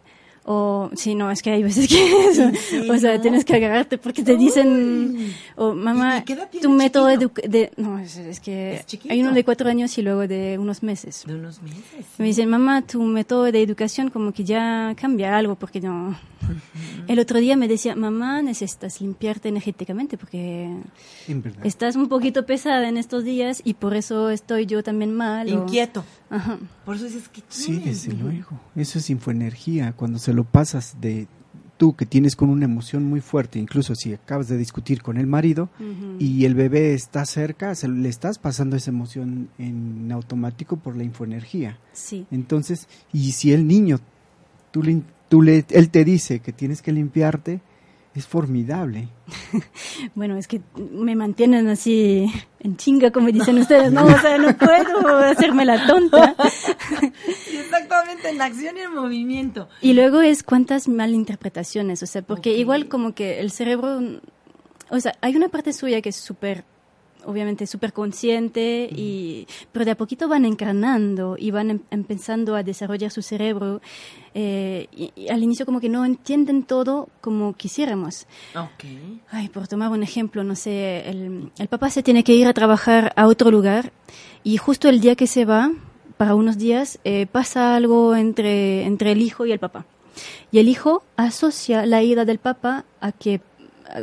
[0.48, 2.92] O, sí, no, es que hay veces que eso, serio?
[2.92, 6.70] o sea, tienes que agarrarte porque te dicen, o mamá, ¿Y qué edad tiene tu
[6.72, 10.56] método de, no, es, es que Es hay uno de cuatro años y luego de
[10.56, 11.24] unos meses.
[11.26, 11.82] De unos meses.
[12.18, 16.16] Me dicen, mamá, tu método de educación como que ya cambia algo porque no...
[17.08, 20.70] El otro día me decía, mamá, necesitas limpiarte energéticamente porque
[21.64, 25.48] estás un poquito pesada en estos días y por eso estoy yo también mal.
[25.48, 26.04] o- Inquieto.
[26.30, 26.58] Ajá.
[26.84, 28.60] Por eso dices que Sí, desde luego.
[28.76, 29.92] Eso es infoenergía.
[29.92, 31.26] Cuando se lo pasas de
[31.76, 35.26] tú que tienes con una emoción muy fuerte, incluso si acabas de discutir con el
[35.26, 35.68] marido
[36.18, 41.04] y el bebé está cerca, se, le estás pasando esa emoción en automático por la
[41.04, 41.78] infoenergía.
[41.92, 42.26] Sí.
[42.30, 43.98] Entonces, y si el niño,
[44.70, 47.60] tú le, tú le, él te dice que tienes que limpiarte,
[48.16, 49.08] es formidable.
[50.14, 50.60] Bueno, es que
[50.92, 54.04] me mantienen así en chinga, como dicen ustedes, ¿no?
[54.04, 56.34] O sea, no puedo hacerme la tonta.
[57.52, 59.68] Exactamente, en acción y en movimiento.
[59.80, 64.00] Y luego es cuántas malinterpretaciones, o sea, porque igual como que el cerebro,
[64.90, 66.64] o sea, hay una parte suya que es súper,
[67.26, 72.62] obviamente súper consciente, y, pero de a poquito van encarnando y van em- empezando a
[72.62, 73.80] desarrollar su cerebro.
[74.34, 78.26] eh, y, y al inicio como que no entienden todo como quisiéramos.
[78.54, 78.84] Ok.
[79.30, 82.52] Ay, por tomar un ejemplo, no sé, el, el papá se tiene que ir a
[82.52, 83.92] trabajar a otro lugar
[84.44, 85.70] y justo el día que se va,
[86.16, 89.84] para unos días, eh, pasa algo entre, entre el hijo y el papá.
[90.50, 93.40] Y el hijo asocia la ida del papá a que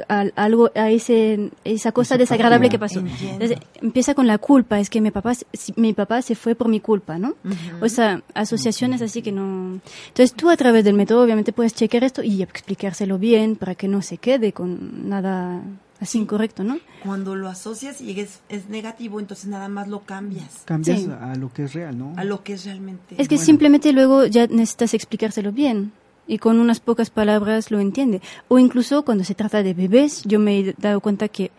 [0.10, 3.04] a, a- algo a ese esa cosa Esa desagradable partida.
[3.04, 3.28] que pasó.
[3.32, 6.68] Entonces, empieza con la culpa, es que mi papá si- mi papá se fue por
[6.70, 7.36] mi culpa, ¿no?
[7.82, 9.80] O sea, asociaciones así que no.
[10.08, 13.88] Entonces tú a través del método obviamente puedes chequear esto y explicárselo bien para que
[13.88, 15.62] no se quede con nada
[16.00, 16.80] así incorrecto, ¿no?
[17.04, 21.10] Cuando lo asocias y es, es negativo, entonces nada más lo cambias Cambias Sí.
[21.10, 22.14] a lo que es real, ¿no?
[22.18, 23.16] a lo que es realmente.
[23.18, 23.46] Es que bueno.
[23.46, 25.94] simplemente luego ya necesitas explicárselo bien
[26.28, 28.22] y con unas pocas palabras lo entiende.
[28.48, 31.52] O incluso cuando se trata de bebés, yo me he dado cuenta que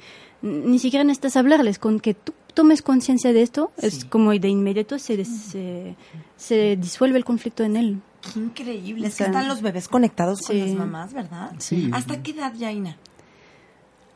[0.42, 4.98] ni siquiera necesitas hablarles, con que tú tomes conciencia de esto, es como de inmediato
[4.98, 5.96] se, des- se,
[6.36, 7.98] se disuelve el conflicto en él.
[8.32, 9.06] Qué increíble.
[9.08, 11.52] Es que O sea, están los bebés conectados con las mamás, ¿verdad?
[11.58, 11.90] Sí.
[11.92, 12.96] ¿Hasta qué edad, Yaina?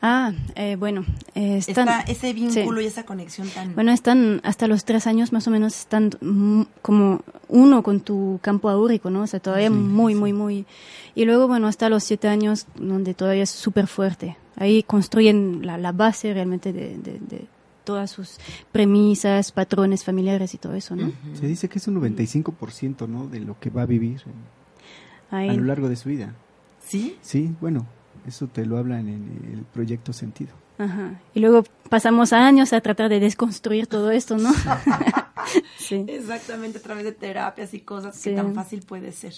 [0.01, 1.03] Ah, eh, bueno,
[1.35, 2.85] eh, están, Está ese vínculo sí.
[2.85, 3.75] y esa conexión tan...
[3.75, 8.39] Bueno, están hasta los tres años más o menos, están mm, como uno con tu
[8.41, 9.23] campo áurico, ¿no?
[9.23, 10.65] O sea, todavía muy, muy, muy.
[11.15, 14.37] Y luego, bueno, hasta los siete años, donde todavía es súper fuerte.
[14.55, 17.47] Ahí construyen la, la base realmente de, de- de
[17.83, 18.37] todas sus
[18.71, 21.11] premisas, patrones familiares y todo eso, ¿no?
[21.33, 23.27] Se dice que es un 95% ¿no?
[23.27, 26.35] de lo que va a vivir en- Ahí, a lo largo de su vida.
[26.85, 27.17] ¿Sí?
[27.21, 27.85] Sí, bueno,
[28.27, 30.53] eso te lo hablan en el proyecto Sentido.
[30.77, 31.19] ajá.
[31.33, 34.51] Y luego pasamos años a tratar de desconstruir todo esto, ¿no?
[35.77, 36.05] sí.
[36.07, 38.29] Exactamente, a través de terapias y cosas Sí.
[38.31, 39.33] que tan fácil puede ser.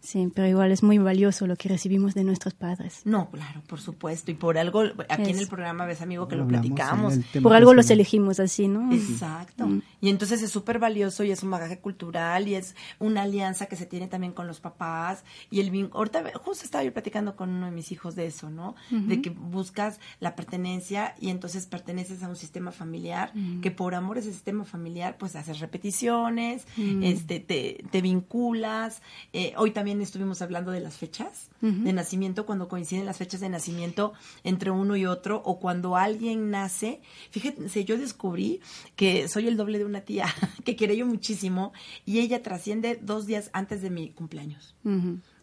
[0.00, 3.02] sí, pero igual es muy valioso lo que recibimos de nuestros padres.
[3.04, 4.30] No, claro, por supuesto.
[4.30, 7.14] Y por algo, aquí en el programa ves, amigo, que lo platicamos.
[7.42, 8.92] Por algo los elegimos así, ¿no?
[8.92, 9.66] Exacto.
[9.66, 9.82] Mm.
[10.00, 13.76] Y entonces es súper valioso y es un bagaje cultural y es una alianza que
[13.76, 15.24] se tiene también con los papás.
[15.50, 18.74] Y el ahorita justo estaba yo platicando con uno de mis hijos de eso, ¿no?
[18.90, 24.16] De que buscas la pertenencia y entonces perteneces a un sistema familiar que por amor
[24.16, 26.66] a ese sistema familiar pues haces repeticiones,
[27.00, 29.02] este te, te vinculas.
[29.32, 33.48] Eh, hoy también estuvimos hablando de las fechas de nacimiento, cuando coinciden las fechas de
[33.48, 37.00] nacimiento entre uno y otro o cuando alguien nace.
[37.30, 38.60] Fíjense, yo descubrí
[38.96, 40.26] que soy el doble de una tía
[40.64, 41.72] que quiere yo muchísimo
[42.04, 44.74] y ella trasciende dos días antes de mi cumpleaños.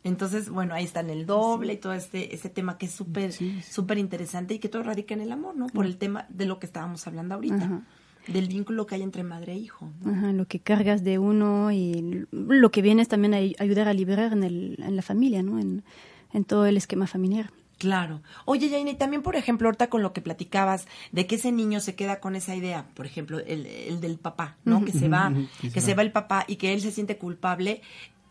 [0.04, 3.32] Entonces, bueno, ahí está en el doble y todo este, este tema que es súper,
[3.32, 3.72] Sí, sí.
[3.72, 5.68] súper interesante y que todo radica en el amor, ¿no?
[5.68, 7.82] Por el tema de lo que estábamos hablando ahorita, Ajá.
[8.28, 9.90] Del vínculo que hay entre madre e hijo.
[10.04, 10.12] ¿no?
[10.12, 13.88] Ajá, lo que cargas de uno y lo que viene es también a ay- ayudar
[13.88, 15.60] a liberar en, el, en la familia, ¿no?
[15.60, 15.84] En,
[16.34, 17.50] en todo el esquema familiar.
[17.80, 18.22] Claro.
[18.46, 21.80] Oye, Jaina, y también, por ejemplo, ahorita con lo que platicabas, de que ese niño
[21.80, 24.84] se queda con esa idea, por ejemplo, el, el del papá, ¿no?
[24.84, 25.34] Que se va,
[25.74, 27.82] que se va el papá y que él se siente culpable,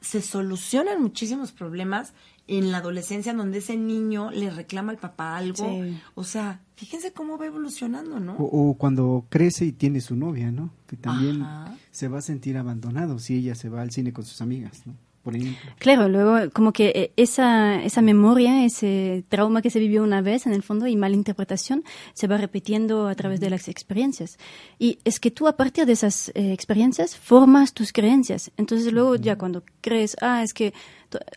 [0.02, 2.12] se solucionan muchísimos problemas
[2.48, 5.64] en la adolescencia donde ese niño le reclama al papá algo.
[5.64, 5.98] Sí.
[6.14, 8.34] O sea, fíjense cómo va evolucionando, ¿no?
[8.36, 10.70] O, o cuando crece y tiene su novia, ¿no?
[10.86, 11.76] Que también Ajá.
[11.90, 14.94] se va a sentir abandonado si ella se va al cine con sus amigas, ¿no?
[15.22, 15.72] Por ejemplo.
[15.78, 20.46] Claro, luego como que eh, esa, esa memoria, ese trauma que se vivió una vez
[20.46, 21.84] en el fondo y malinterpretación
[22.14, 24.38] se va repitiendo a través de las experiencias.
[24.78, 28.52] Y es que tú a partir de esas eh, experiencias formas tus creencias.
[28.56, 30.72] Entonces luego ya cuando crees, ah, es que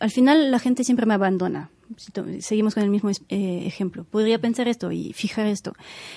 [0.00, 1.70] al final la gente siempre me abandona.
[1.98, 4.04] Si seguimos con el mismo eh, ejemplo.
[4.04, 5.74] Podría pensar esto y fijar esto.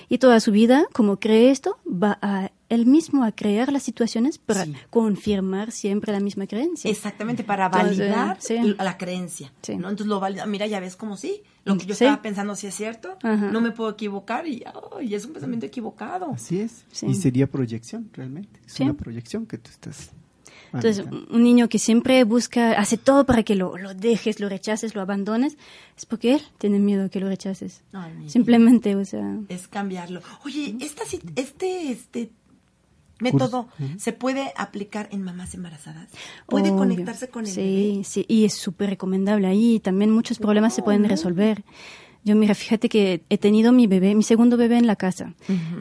[0.07, 4.37] Y toda su vida, como cree esto, va a él mismo a crear las situaciones
[4.37, 4.73] para Sí.
[4.89, 6.89] confirmar siempre la misma creencia.
[6.89, 8.55] Exactamente, para Entonces, validar sí.
[8.77, 9.51] la creencia.
[9.63, 9.73] Sí.
[9.75, 9.89] ¿no?
[9.89, 10.45] Entonces lo valida.
[10.45, 11.43] Mira, ya ves como sí.
[11.65, 12.05] Lo que yo Sí.
[12.05, 13.17] estaba pensando sí es cierto.
[13.21, 13.51] Ajá.
[13.51, 14.63] No me puedo equivocar y,
[15.11, 16.31] es un pensamiento equivocado.
[16.31, 16.85] Así es.
[16.91, 17.07] Sí.
[17.07, 18.61] Y sería proyección, realmente.
[18.65, 18.83] Es Sí.
[18.83, 20.11] una proyección que tú estás
[20.73, 24.93] Entonces, un niño que siempre busca, hace todo para que lo, lo dejes, lo rechaces,
[24.93, 25.57] lo abandones,
[25.97, 27.81] es porque él tiene miedo que lo rechaces.
[27.93, 30.21] Ay, Simplemente, o sea, es cambiarlo.
[30.43, 31.03] Oye, esta,
[31.35, 32.29] este, este
[33.19, 36.09] método se puede aplicar en mamás embarazadas.
[36.47, 36.77] Puede obvio.
[36.77, 38.03] conectarse con el sí, bebé.
[38.03, 39.79] Sí, y es súper recomendable ahí.
[39.79, 41.63] También muchos problemas se pueden resolver.
[42.23, 45.33] Yo, mira, fíjate que he tenido mi bebé, mi segundo bebé en la casa.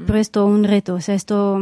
[0.07, 0.95] Pero es todo un reto.
[0.95, 1.59] O sea, esto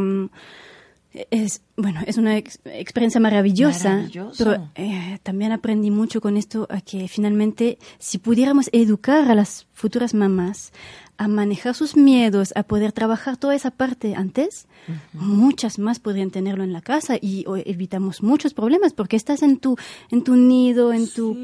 [1.31, 4.01] es, bueno, es una ex- experiencia maravillosa.
[4.37, 9.67] Pero eh, también aprendí mucho con esto a que finalmente, si pudiéramos educar a las
[9.73, 10.71] futuras mamás
[11.17, 14.67] a manejar sus miedos, a poder trabajar toda esa parte antes,
[15.13, 19.57] muchas más podrían tenerlo en la casa y o, evitamos muchos problemas porque estás en
[19.57, 19.75] tu
[20.11, 21.37] en tu nido, en tu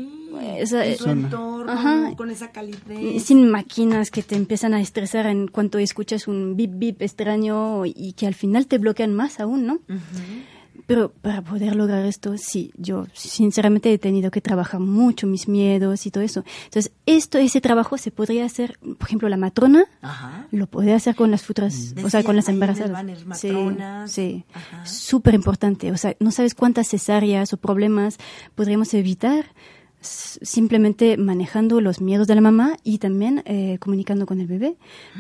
[0.58, 1.22] esa- en tu Zona.
[1.28, 2.16] entorno, Ajá.
[2.16, 3.24] con esa calidez.
[3.24, 8.14] sin máquinas que te empiezan a estresar en cuanto escuchas un bip bip extraño y
[8.14, 9.80] que al final te bloquean más aún, ¿no?
[10.90, 16.08] Pero para poder lograr esto, sí, yo sinceramente he tenido que trabajar mucho mis miedos
[16.08, 16.44] y todo eso.
[16.66, 20.48] Entonces, esto, ese trabajo se podría hacer, por ejemplo, la matrona Ajá.
[20.50, 23.06] lo puede hacer con las futuras, o sea, con las embarazadas.
[23.40, 24.12] Sí, matronas.
[24.12, 24.84] sí, Ajá.
[24.88, 25.92] súper importante.
[25.92, 28.18] O sea, no sabes cuántas cesáreas o problemas
[28.56, 29.46] podríamos evitar
[30.02, 34.76] simplemente manejando los miedos de la mamá y también eh, comunicando con el bebé.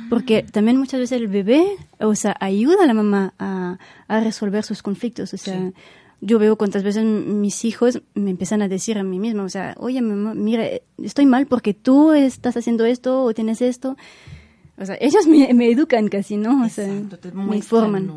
[0.09, 0.51] Porque Mm.
[0.51, 1.63] también muchas veces el bebé,
[1.99, 5.33] o sea, ayuda a la mamá a, a resolver sus conflictos.
[5.33, 5.71] O sea,
[6.21, 9.75] yo veo cuántas veces mis hijos me empiezan a decir a mí misma, o sea,
[9.79, 10.65] oye, mamá, mira,
[10.97, 13.95] estoy mal porque tú estás haciendo esto o tienes esto.
[14.77, 16.63] O sea, ellos me, me educan casi, ¿no?
[16.65, 16.87] O sea,
[17.33, 18.09] me informan.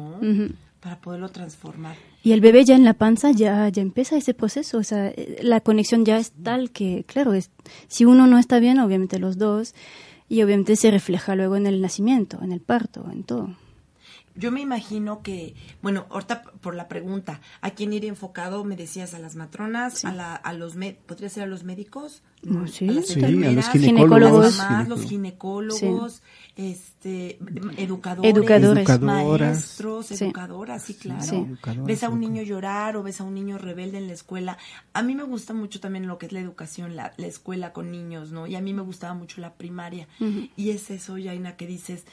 [0.82, 1.96] Para poderlo transformar.
[2.24, 5.60] Y el bebé ya en la panza ya, ya empieza ese proceso, o sea, la
[5.60, 7.50] conexión ya es tal que, claro, es,
[7.86, 9.74] si uno no está bien, obviamente los dos,
[10.28, 13.54] y obviamente se refleja luego en el nacimiento, en el parto, en todo.
[14.34, 18.64] Yo me imagino que, bueno, ahorita por la pregunta, ¿a quién ir enfocado?
[18.64, 20.74] Me decías a las matronas, a, la, a los
[21.06, 22.22] ¿podría ser a los médicos?
[22.42, 24.44] No, sí, a las Sí, a los enfermeras, ginecólogos.
[24.44, 26.22] las mamás, los Ginecólogos.
[26.56, 27.38] este,
[27.76, 29.00] educadores, Educadores.
[29.00, 30.24] Maestros, Sí.
[30.24, 31.22] educadoras, sí, claro.
[31.22, 31.36] Sí.
[31.36, 34.58] Educadoras, ves a un niño llorar o ves a un niño rebelde en la escuela.
[34.92, 37.90] A mí me gusta mucho también lo que es la educación, la, la escuela con
[37.92, 38.46] niños, ¿no?
[38.46, 40.08] Y a mí me gustaba mucho la primaria.
[40.56, 42.04] Y es eso, Yaina, que dices,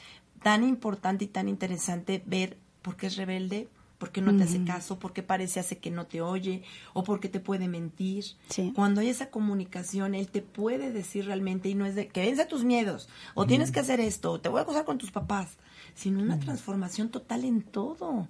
[0.42, 3.68] tan importante y tan interesante ver por qué es rebelde,
[4.00, 6.62] por qué no te hace caso, por qué parece hace que no te oye
[6.94, 8.24] o por qué te puede mentir.
[8.48, 8.72] Sí.
[8.74, 12.46] Cuando hay esa comunicación, él te puede decir realmente y no es de que vence
[12.46, 15.58] tus miedos o tienes que hacer esto o te voy a acusar con tus papás,
[15.94, 18.26] sino una transformación total en todo.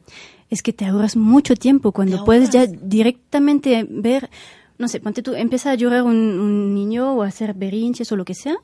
[0.51, 4.29] Es que te ahorras mucho tiempo cuando puedes ya directamente ver,
[4.77, 8.17] no sé, ponte tú, empieza a llorar un, un niño o a hacer berrinches o
[8.17, 8.57] lo que sea,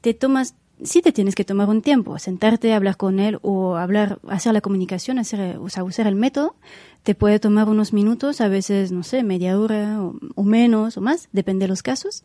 [0.00, 4.20] te tomas, sí te tienes que tomar un tiempo, sentarte, hablar con él o hablar,
[4.28, 6.54] hacer la comunicación, hacer, o sea, usar el método,
[7.02, 11.00] te puede tomar unos minutos, a veces, no sé, media hora o, o menos o
[11.00, 12.24] más, depende de los casos,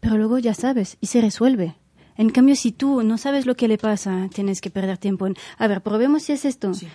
[0.00, 1.76] pero luego ya sabes y se resuelve.
[2.16, 5.34] En cambio, si tú no sabes lo que le pasa, tienes que perder tiempo en,
[5.58, 6.74] a ver, probemos si es esto.
[6.74, 6.86] Sí.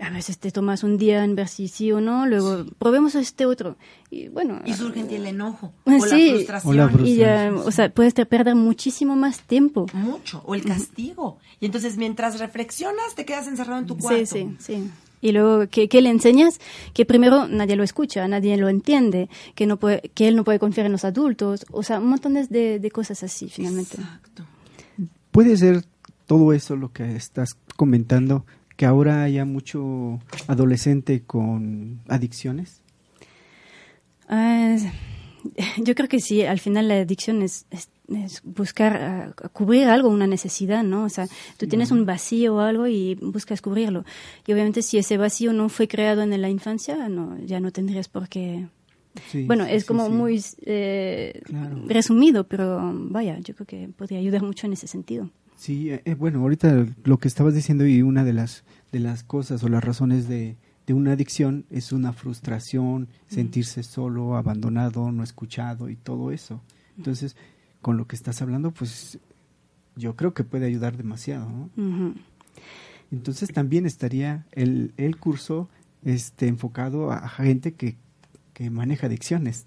[0.00, 3.46] A veces te tomas un día en ver si sí o no, luego probemos este
[3.46, 3.76] otro.
[4.10, 6.26] Y bueno, Y surge en ti el enojo Pues o sí.
[6.28, 6.72] la frustración.
[6.72, 9.86] O la frus- y ya, o sea, puedes te perder muchísimo más tiempo.
[9.94, 11.38] mucho o el castigo.
[11.60, 14.26] Y entonces mientras reflexionas te quedas encerrado en tu cuarto.
[14.26, 14.90] Sí, sí, sí.
[15.20, 16.60] Y luego, ¿qué, qué le enseñas?
[16.94, 20.60] Que primero nadie lo escucha, nadie lo entiende, que, no puede, que él no puede
[20.60, 23.96] confiar en los adultos, o sea, montones de, de cosas así, finalmente.
[23.96, 24.44] Exacto.
[25.38, 25.84] Puede ser
[26.26, 28.44] todo eso lo que estás comentando,
[28.76, 32.82] que ahora haya mucho adolescente con adicciones.
[34.28, 34.76] Ah,
[35.78, 40.08] yo creo que sí, al final la adicción es, es- es buscar ah, cubrir algo,
[40.08, 41.04] una necesidad, ¿no?
[41.04, 44.04] O sea, tú tienes un vacío o algo y buscas cubrirlo.
[44.44, 48.08] Y obviamente si ese vacío no fue creado en la infancia, no, ya no tendrías
[48.08, 48.66] por qué...
[49.30, 50.12] Sí, bueno, es sí, como sí.
[50.12, 51.82] muy eh, Claro.
[51.86, 55.30] resumido, pero vaya, yo creo que podría ayudar mucho en ese sentido.
[55.56, 59.22] Sí, eh, eh, bueno, ahorita lo que estabas diciendo y una de las de las
[59.24, 65.22] cosas o las razones de, de una adicción es una frustración, sentirse solo, abandonado, no
[65.22, 66.62] escuchado y todo eso.
[66.96, 67.36] Entonces,
[67.82, 69.18] con lo que estás hablando, pues
[69.96, 71.48] yo creo que puede ayudar demasiado.
[73.10, 75.68] Entonces también estaría el, el curso
[76.04, 77.96] este enfocado a gente que,
[78.58, 79.66] que maneja adicciones,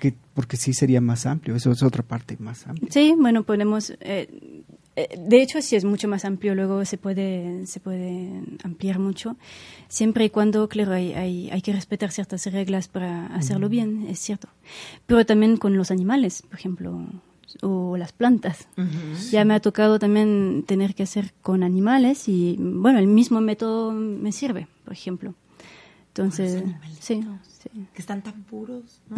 [0.00, 2.90] que porque sí sería más amplio, eso es otra parte más amplia.
[2.90, 3.90] Sí, bueno, podemos...
[4.00, 4.64] eh,
[4.96, 9.36] eh, de hecho, sí es mucho más amplio, luego se puede, se puede ampliar mucho,
[9.88, 14.18] siempre y cuando, claro, hay, hay, hay que respetar ciertas reglas para hacerlo bien, es
[14.18, 14.48] cierto.
[15.06, 17.06] Pero también con los animales, por ejemplo,
[17.60, 18.66] o las plantas.
[19.30, 23.92] Ya me ha tocado también tener que hacer con animales y, bueno, el mismo método
[23.92, 25.34] me sirve, por ejemplo.
[26.08, 27.51] Entonces, animalitos.
[27.62, 29.00] Sí, que están tan puros.
[29.08, 29.16] ¿no?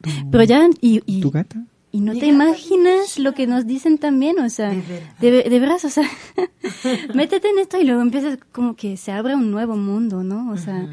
[0.30, 1.62] Pero ya, y, y, ¿Tu gata?
[1.92, 5.42] y no Mi te gata imaginas lo que nos dicen también, o sea, De de,
[5.50, 6.08] de veras, o sea,
[7.14, 10.50] métete en esto y luego empiezas como que se abre un nuevo mundo, ¿no?
[10.50, 10.88] O sea,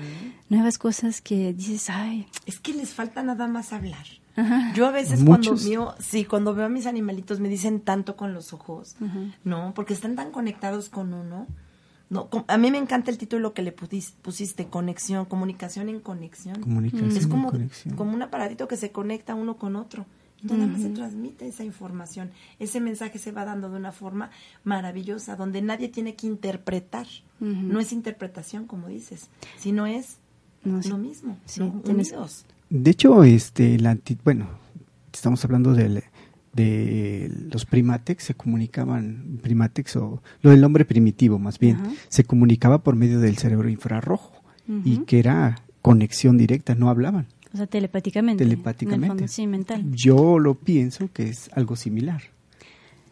[0.49, 4.05] nuevas cosas que dices, ay, Es que les falta nada más hablar.
[4.35, 4.71] Ajá.
[4.75, 5.63] Yo a veces Muchos.
[5.63, 8.95] cuando veo, sí, cuando veo a mis animalitos me dicen tanto con los ojos,
[9.43, 9.73] ¿no?
[9.73, 11.47] Porque están tan conectados con uno.
[12.09, 16.61] No, a mí me encanta el título que le pusiste, conexión, comunicación en conexión.
[16.61, 17.95] Comunicación es en como, conexión.
[17.95, 20.05] como un aparatito que se conecta uno con otro.
[20.43, 22.29] Y nada más se transmite esa información.
[22.59, 24.29] Ese mensaje se va dando de una forma
[24.63, 27.07] maravillosa, donde nadie tiene que interpretar.
[27.39, 30.17] No es interpretación, como dices, sino es
[30.63, 30.89] No sé.
[30.89, 31.37] lo mismo.
[31.45, 31.81] Sí, ¿no?
[31.83, 32.13] tienes-.
[32.69, 34.47] De hecho, este, la bueno,
[35.11, 36.03] estamos hablando del,
[36.53, 41.91] de los primatex, se comunicaban, primatex o lo del hombre primitivo más bien, Ajá.
[42.09, 44.41] se comunicaba por medio del cerebro infrarrojo
[44.83, 47.27] y que era conexión directa, no hablaban.
[47.53, 48.43] o sea, telepáticamente.
[48.43, 49.07] en el Telepáticamente.
[49.07, 49.85] fondo, sí, mental.
[49.91, 52.21] Yo lo pienso que es algo similar,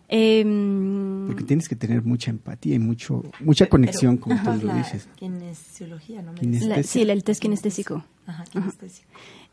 [0.07, 4.75] Em, porque tienes que tener mucha empatía y mucho mucha conexión, como Ajá, tú lo
[4.75, 5.07] dices.
[5.15, 6.33] Kinesiología, ¿no?
[6.33, 8.05] Me la- sí, el, el test kinestésico.
[8.27, 9.07] Ajá, kinestésico.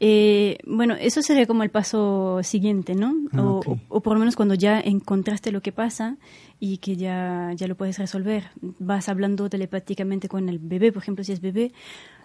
[0.05, 3.15] Eh, bueno, eso sería como el paso siguiente, ¿no?
[3.33, 3.69] Ah, o, ok.
[3.69, 6.17] o- o por lo menos cuando ya encontraste lo que pasa
[6.59, 8.51] y que ya, ya lo puedes resolver.
[8.81, 11.73] Vas hablando telepáticamente con el bebé, por ejemplo, si es bebé.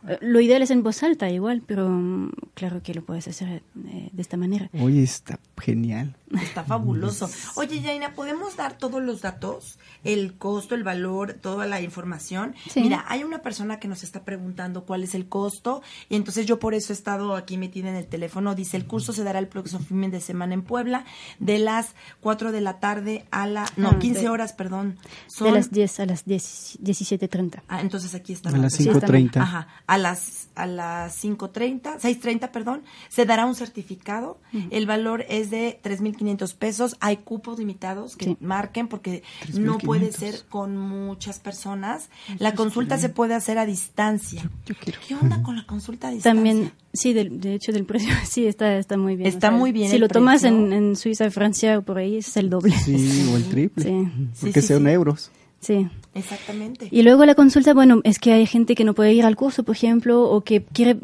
[0.08, 3.62] Eh, lo ideal es en voz alta igual, pero mm, claro que lo puedes hacer
[3.88, 4.70] eh, de esta manera.
[4.82, 6.16] Oye, está genial.
[6.42, 7.30] Está fabuloso.
[7.56, 9.80] Oye, Yaina, ¿podemos dar todos los datos?
[10.04, 12.54] El costo, el valor, toda la información.
[12.70, 12.82] Sí.
[12.82, 16.60] Mira, hay una persona que nos está preguntando cuál es el costo y entonces yo
[16.60, 18.56] por eso he estado aquí metida en el teléfono.
[18.56, 21.06] Dice, el curso se dará el próximo fin de semana en Puebla
[21.40, 23.66] de las 4 de la tarde a la...
[23.78, 24.96] No, Ah, 15 de- horas, perdón.
[25.04, 27.62] De Son- las 10 a las 10, 17.30.
[27.68, 28.50] Ah, entonces aquí está.
[28.50, 29.00] A la las persona.
[29.00, 29.38] 5.30.
[29.42, 34.40] Ajá, a las a las 5.30, 6.30, perdón, se dará un certificado.
[34.72, 36.96] El valor es de 3.500 pesos.
[37.00, 38.38] Hay cupos limitados que Sí.
[38.42, 39.22] marquen porque
[39.54, 40.16] no puede 3,500.
[40.40, 42.10] ser con muchas personas.
[42.40, 44.50] La consulta se puede hacer a distancia.
[44.66, 45.00] Yo quiero.
[45.08, 46.34] ¿Qué onda con la consulta a distancia?
[46.34, 49.28] También, sí, del- de hecho del precio, sí, está, está muy bien.
[49.30, 52.50] Está muy bien Si lo tomas en, en Suiza, Francia o por ahí, es el
[52.50, 52.74] doble.
[52.84, 53.84] Sí, o el triple.
[53.86, 54.08] Sí.
[54.42, 54.90] Porque Sí, sí, sean sí.
[54.90, 55.32] euros.
[55.60, 55.88] Sí.
[56.14, 56.88] Exactamente.
[56.92, 59.64] Y luego la consulta, bueno, es que hay gente que no puede ir al curso,
[59.64, 60.98] por ejemplo, o que quiere,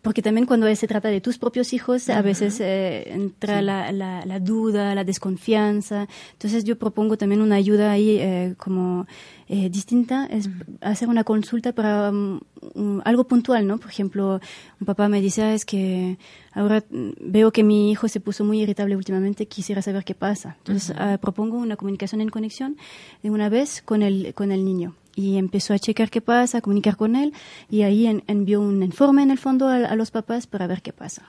[0.00, 4.24] porque también cuando se trata de tus propios hijos, a veces eh, entra la, la,
[4.24, 6.08] la duda, la desconfianza.
[6.32, 9.06] Entonces yo propongo también una ayuda ahí eh, como
[9.48, 10.48] eh, distinta, es
[10.80, 12.40] hacer una consulta para mm,
[13.04, 13.78] algo puntual, ¿no?
[13.78, 14.40] Por ejemplo,
[14.80, 16.16] un papá me dice, "Ah, es que
[16.52, 20.56] ahora mm, veo que mi hijo se puso muy irritable últimamente, quisiera saber qué pasa.
[20.58, 22.76] Entonces ah, propongo una comunicación en conexión
[23.22, 24.94] de una vez con el, con el niño.
[25.14, 27.32] Y empezó a checar qué pasa, a comunicar con él,
[27.68, 30.80] y ahí en- envió un informe en el fondo a, a los papás para ver
[30.82, 31.22] qué pasa.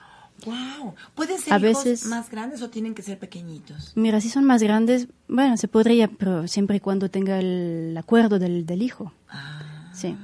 [0.46, 0.94] Wow.
[1.14, 3.92] ¿Pueden ser A hijos veces- más grandes o tienen que ser pequeñitos?
[3.94, 8.38] Mira, si son más grandes, bueno, se podría, pero siempre y cuando tenga el acuerdo
[8.38, 9.12] del, del hijo.
[9.28, 9.60] Ah,
[9.94, 10.16] Sí,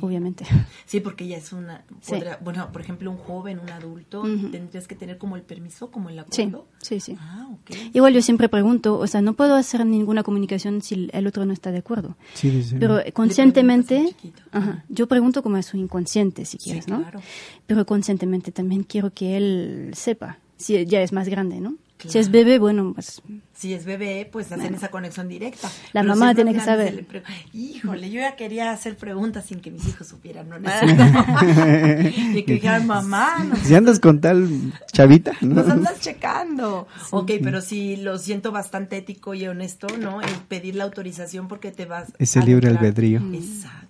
[0.00, 0.44] obviamente.
[0.86, 2.12] Sí, porque ya es una, Sí.
[2.12, 6.08] podrá- bueno, por ejemplo, un joven, un adulto, tendrías que tener como el permiso, como
[6.10, 6.66] el Sí, acuerdo.
[6.78, 7.16] sí, sí.
[7.20, 7.48] Ah.
[7.92, 11.52] Igual yo siempre pregunto, o sea, no puedo hacer ninguna comunicación si el otro no
[11.52, 12.16] está de acuerdo.
[12.34, 14.14] Sí, desde Pero conscientemente,
[14.52, 17.00] ajá, yo pregunto como a su inconsciente, si Sí, quieres, ¿no?
[17.00, 17.20] claro.
[17.66, 21.74] Pero conscientemente también quiero que él sepa, si ya es más grande, ¿no?
[21.98, 23.22] Si es bebé, bueno, pues
[23.54, 25.70] Si es bebé, pues hacen esa conexión directa.
[25.92, 27.04] La Pero mamá si tiene que saber.
[27.06, 27.22] pre-
[27.54, 30.56] Híjole, yo ya quería hacer preguntas sin que mis hijos supieran, ¿no?
[30.58, 34.48] y que dijeran, mamá, nos, Si andas con tal
[34.92, 35.54] chavita, ¿no?
[35.62, 36.86] nos andas checando.
[37.10, 40.20] Ok, pero sí lo siento bastante ético y honesto, ¿no?
[40.20, 43.20] El pedir la autorización porque te vas Ese libre albedrío.
[43.32, 43.83] Exacto.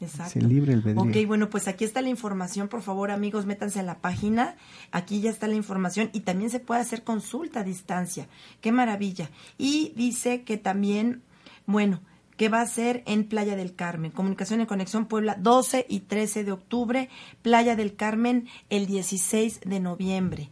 [0.00, 0.38] Exacto.
[0.38, 1.02] Ese libre albedrío.
[1.02, 2.68] Ok, bueno, pues aquí está la información.
[2.68, 4.56] Por favor, amigos, métanse a la página.
[4.90, 8.28] Aquí ya está la información y también se puede hacer consulta a distancia.
[8.60, 9.30] Qué maravilla.
[9.58, 11.22] Y dice que también,
[11.66, 12.00] bueno,
[12.36, 14.10] que va a ser en Playa del Carmen.
[14.10, 17.08] Comunicación en Conexión Puebla, 12 y 13 de octubre.
[17.42, 20.50] Playa del Carmen, el 16 de noviembre.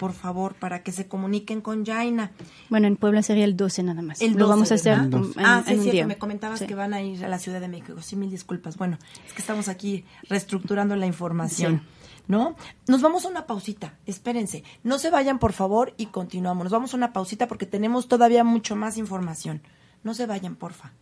[0.00, 2.32] Por favor, para que se comuniquen con Jaina.
[2.70, 4.22] bueno, en Puebla sería el 12 nada más.
[4.22, 6.06] El Lo 12, vamos a hacer en, ah, sí, en es un cierto, día.
[6.06, 6.66] me comentabas Sí.
[6.66, 8.00] que van a ir a la Ciudad de México.
[8.00, 8.78] Sí, mil disculpas.
[8.78, 11.82] Bueno, es que estamos aquí reestructurando la información.
[11.84, 12.22] Sí.
[12.28, 12.56] ¿No?
[12.88, 13.98] Nos vamos a una pausita.
[14.06, 14.64] Espérense.
[14.84, 16.64] No se vayan, por favor, y continuamos.
[16.64, 19.60] Nos vamos a una pausita porque tenemos todavía mucho más información.
[20.02, 20.92] No se vayan, porfa.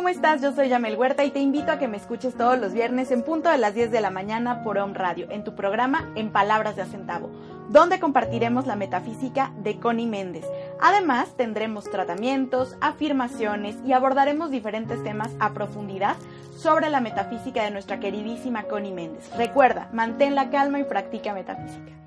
[0.00, 0.40] ¿Cómo estás?
[0.40, 3.22] Yo soy Yamel Huerta y te invito a que me escuches todos los viernes en
[3.22, 6.74] punto de las 10 de la mañana por Home Radio, en tu programa En Palabras
[6.74, 7.28] de Acentavo,
[7.68, 10.46] donde compartiremos la metafísica de Connie Méndez.
[10.80, 16.16] Además, tendremos tratamientos, afirmaciones y abordaremos diferentes temas a profundidad
[16.56, 19.30] sobre la metafísica de nuestra queridísima Connie Méndez.
[19.36, 21.99] Recuerda, mantén la calma y practica metafísica.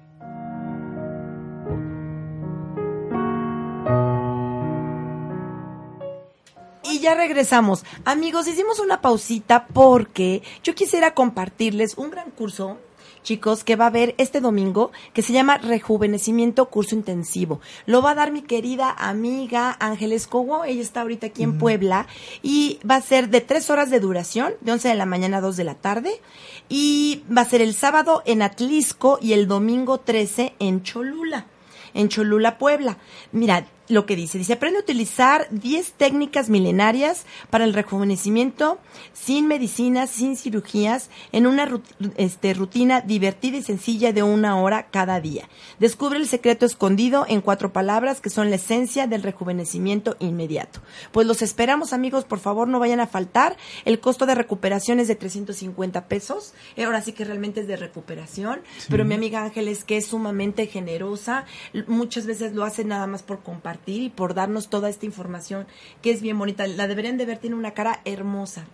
[6.83, 7.85] Y ya regresamos.
[8.05, 12.77] Amigos, hicimos una pausita porque yo quisiera compartirles un gran curso
[13.23, 17.59] chicos, que va a haber este domingo, que se llama Rejuvenecimiento Curso Intensivo.
[17.85, 22.05] Lo va a dar mi querida amiga Ángeles Cogo, ella está ahorita aquí en Puebla,
[22.43, 25.41] y va a ser de tres horas de duración, de 11 de la mañana a
[25.41, 26.21] 2 de la tarde,
[26.69, 31.47] y va a ser el sábado en Atlisco y el domingo 13 en Cholula
[31.93, 32.97] en Cholula, Puebla.
[33.31, 34.37] Mira, lo que dice.
[34.37, 38.79] Dice, aprende a utilizar 10 técnicas milenarias para el rejuvenecimiento
[39.13, 41.69] sin medicinas, sin cirugías, en una
[42.15, 45.49] este, rutina divertida y sencilla de una hora cada día.
[45.79, 50.81] Descubre el secreto escondido en cuatro palabras que son la esencia del rejuvenecimiento inmediato.
[51.11, 53.57] Pues los esperamos amigos, por favor no vayan a faltar.
[53.85, 56.53] El costo de recuperación es de 350 pesos.
[56.77, 60.67] Eh, ahora sí que realmente es de recuperación, pero mi amiga Ángeles que es sumamente
[60.67, 61.45] generosa,
[61.87, 65.67] muchas veces lo hace nada más por compartir y por darnos toda esta información
[66.01, 66.67] que es bien bonita.
[66.67, 68.65] La deberían de ver, tiene una cara hermosa.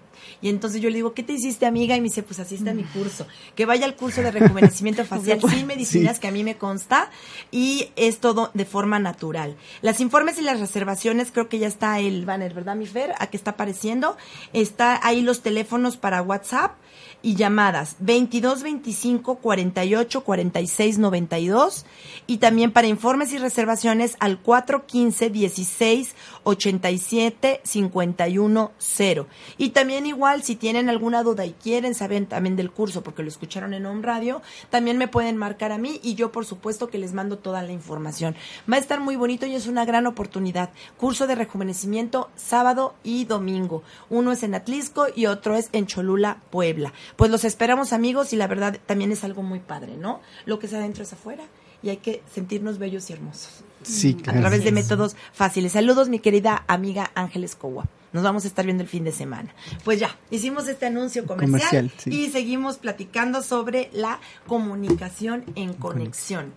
[0.42, 1.96] Y entonces yo le digo, ¿qué te hiciste, amiga?
[1.96, 3.28] Y me dice, pues así está mi curso.
[3.56, 7.10] Que vaya al curso de rejuvenecimiento facial sin medicinas, que a mí me consta,
[7.52, 9.56] y es todo de forma natural.
[9.82, 13.14] Las informes y las reservaciones, creo que ya está el banner, ¿verdad, mi Fer?
[13.20, 14.18] A que está apareciendo.
[14.54, 16.74] Está ahí los teléfonos para WhatsApp
[17.22, 17.96] y llamadas.
[18.00, 21.86] 22 25 48 46 92
[22.28, 26.16] y también para informes y reservaciones al 415 16
[26.50, 29.28] 87 51 0.
[29.58, 33.30] Y también igual si tienen alguna duda y quieren saber también del curso porque lo
[33.30, 36.98] escucharon en Home Radio, también me pueden marcar a mí y yo por supuesto que
[36.98, 38.36] les mando toda la información.
[38.72, 40.72] Va a estar muy bonito y es una gran oportunidad.
[40.98, 43.84] Curso de rejuvenecimiento sábado y domingo.
[44.10, 48.36] Uno es en Atlisco y otro es en Cholula, Puebla pues los esperamos amigos y
[48.36, 50.22] la verdad también es algo muy padre, ¿no?
[50.46, 51.44] Lo que sea adentro es afuera
[51.82, 53.64] y hay que sentirnos bellos y hermosos.
[53.84, 55.72] Sí, A través de métodos fáciles.
[55.72, 57.86] Saludos, mi querida amiga Ángeles Cowa.
[58.12, 59.54] Nos vamos a estar viendo el fin de semana.
[59.84, 66.52] Pues ya, hicimos este anuncio comercial, y seguimos platicando sobre la comunicación en conexión.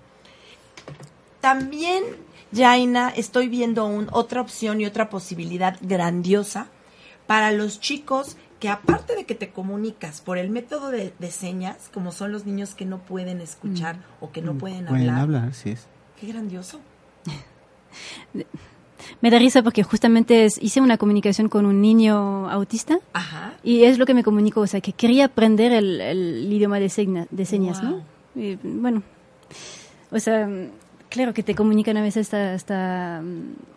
[1.40, 2.04] También,
[2.54, 6.68] Jaina, estoy viendo un, otra opción y otra posibilidad grandiosa
[7.26, 12.12] para los chicos que aparte de que te comunicas por el método de, señas, como
[12.12, 14.24] son los niños que no pueden escuchar mm.
[14.24, 14.58] o que no mm.
[14.58, 15.20] pueden, pueden hablar.
[15.20, 15.88] hablar, sí es.
[16.18, 16.80] Qué grandioso.
[19.20, 23.54] Me da risa porque justamente hice una comunicación con un niño autista Ajá.
[23.62, 27.46] y es lo que me comunicó, o sea, que quería aprender el, idioma de, de
[27.46, 28.02] señas, ¿no?
[28.34, 29.02] Y, bueno,
[30.10, 30.48] o sea,
[31.08, 33.22] claro que te comunican a veces hasta, hasta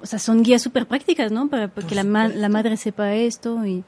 [0.02, 1.48] o sea, son guías súper prácticas, ¿no?
[1.48, 3.84] Para que la, la madre sepa esto y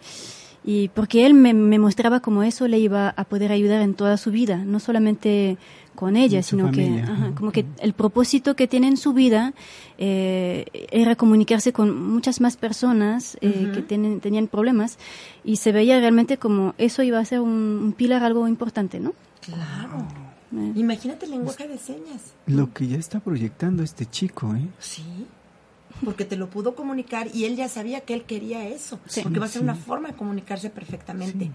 [0.68, 4.32] y porque él me, mostraba cómo eso le iba a poder ayudar en toda su
[4.32, 5.58] vida, no solamente
[5.98, 7.04] con ella, sino que
[7.36, 9.56] como que el propósito que tiene en su vida
[9.98, 15.00] eh, era comunicarse con muchas más personas eh, que tienen, tenían problemas
[15.44, 19.16] y se veía realmente como eso iba a ser un, pilar algo importante, ¿no?
[19.42, 20.08] Claro.
[20.56, 20.74] Eh.
[20.76, 22.36] Imagínate el lenguaje de señas.
[22.46, 24.68] Lo que ya está proyectando este chico, ¿eh?
[24.78, 25.04] Sí
[26.04, 29.46] porque te lo pudo comunicar y él ya sabía que él quería eso, porque va
[29.46, 31.52] a ser una forma de comunicarse perfectamente.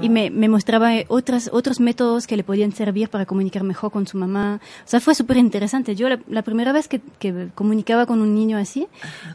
[0.00, 4.06] Y me, me, mostraba otras, otros métodos que le podían servir para comunicar mejor con
[4.06, 4.60] su mamá.
[4.84, 5.94] O sea, fue súper interesante.
[5.94, 8.86] Yo la, primera vez que, que, comunicaba con un niño así,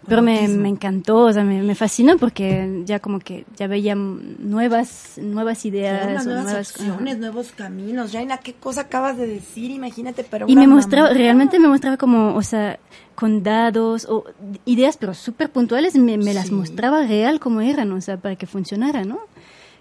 [0.08, 3.96] pero me, me, encantó, o sea, me, me, fascinó porque ya como que ya veía
[3.96, 6.26] nuevas, nuevas ideas.
[6.26, 8.12] nuevas, opciones, nuevos caminos.
[8.12, 9.72] Jaina, ¿qué cosa acabas de decir?
[9.72, 10.46] Imagínate, pero...
[10.48, 12.80] Y me mostraba, realmente me mostraba como, o sea,
[13.16, 14.26] con dados o
[14.66, 19.04] ideas, pero súper puntuales, me, las mostraba real como eran, o sea, para que funcionara,
[19.04, 19.20] ¿no?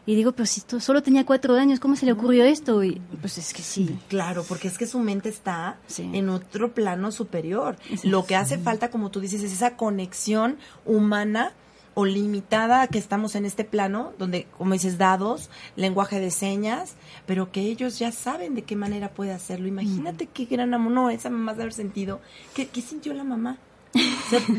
[0.07, 2.83] Y digo, pero si solo tenía cuatro años, ¿cómo se le ocurrió esto?
[2.83, 3.99] Y pues es que sí.
[4.09, 7.77] Claro, porque es que su mente está en otro plano superior.
[8.03, 10.57] Lo que hace falta, como tú dices, es esa conexión
[10.87, 11.53] humana
[11.95, 16.95] o limitada que estamos en este plano, donde, como dices, dados, lenguaje de señas,
[17.27, 19.69] pero que ellos ya saben de qué manera puede hacerlo.
[19.69, 22.21] Imagínate qué gran amor, no, esa mamá de haber sentido.
[22.55, 23.59] ¿Qué, ¿Qué sintió la mamá?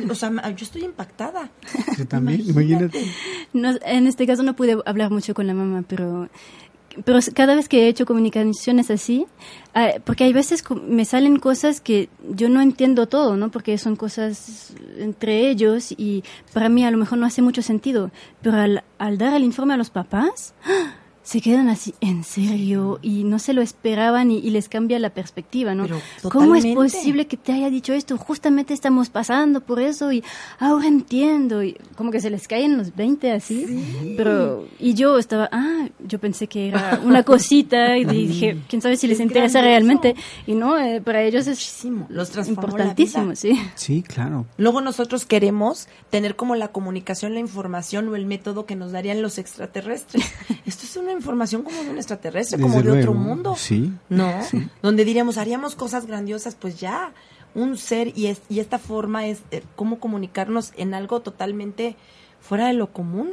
[0.09, 1.49] O sea, yo estoy impactada.
[1.97, 3.05] Yo también, imagínate.
[3.53, 6.29] No, en este caso no pude hablar mucho con la mamá, pero
[7.05, 9.25] pero cada vez que he hecho comunicaciones así,
[9.73, 13.49] ah, porque hay veces me salen cosas que yo no entiendo todo, ¿no?
[13.49, 16.23] Porque son cosas entre ellos y
[16.53, 18.11] para mí a lo mejor no hace mucho sentido,
[18.41, 20.95] pero al, al dar el informe a los papás, ¡ah!
[21.31, 22.99] Se quedan así, ¿en serio?
[23.01, 25.83] Y no se lo esperaban y, y les cambia la perspectiva, ¿no?
[25.83, 28.17] Pero ¿Cómo es posible que te haya dicho esto?
[28.17, 30.25] Justamente estamos pasando por eso y
[30.59, 31.63] ahora entiendo.
[31.63, 34.13] Y como que se les caen los 20 así.
[34.17, 38.97] Pero, y yo estaba, ah, yo pensé que era una cosita y dije, quién sabe
[38.97, 40.15] si les Es interesa realmente.
[40.45, 42.07] Y no, eh, para ellos es Muchísimo.
[42.09, 43.57] Los importantísimo, sí.
[43.75, 44.47] Sí, claro.
[44.57, 49.21] Luego nosotros queremos tener como la comunicación, la información o el método que nos darían
[49.21, 50.25] los extraterrestres.
[50.65, 53.55] Esto es una información como de un extraterrestre, como de otro mundo.
[53.57, 54.29] Sí, ¿No?
[54.43, 54.67] sí.
[54.81, 57.13] Donde diríamos, haríamos cosas grandiosas, pues ya,
[57.55, 61.95] un ser y, es, y esta forma es eh, cómo comunicarnos en algo totalmente
[62.39, 63.29] fuera de lo común.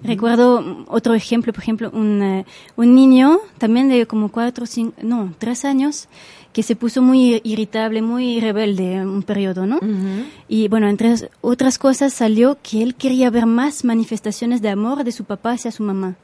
[0.00, 2.46] Recuerdo otro ejemplo, por ejemplo, un, eh,
[2.76, 6.08] un niño también de como cuatro, cinco, no, tres años,
[6.52, 9.80] que se puso muy irritable, muy rebelde un periodo, ¿no?
[10.46, 15.02] Y bueno, entre as- otras cosas salió que él quería ver más manifestaciones de amor
[15.02, 16.14] de su papá hacia su mamá.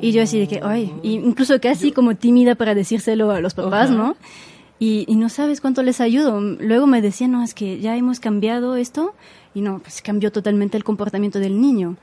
[0.00, 3.54] Y yo así de que, ay, y incluso casi como tímida para decírselo a los
[3.54, 3.96] papás, Ajá.
[3.96, 4.16] ¿no?
[4.78, 6.38] Y, y no sabes cuánto les ayudo.
[6.40, 9.14] Luego me decían, no, es que ya hemos cambiado esto.
[9.54, 11.96] Y no, pues cambió totalmente el comportamiento del niño.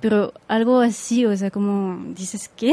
[0.00, 2.72] Pero algo así, o sea, como dices, ¿qué?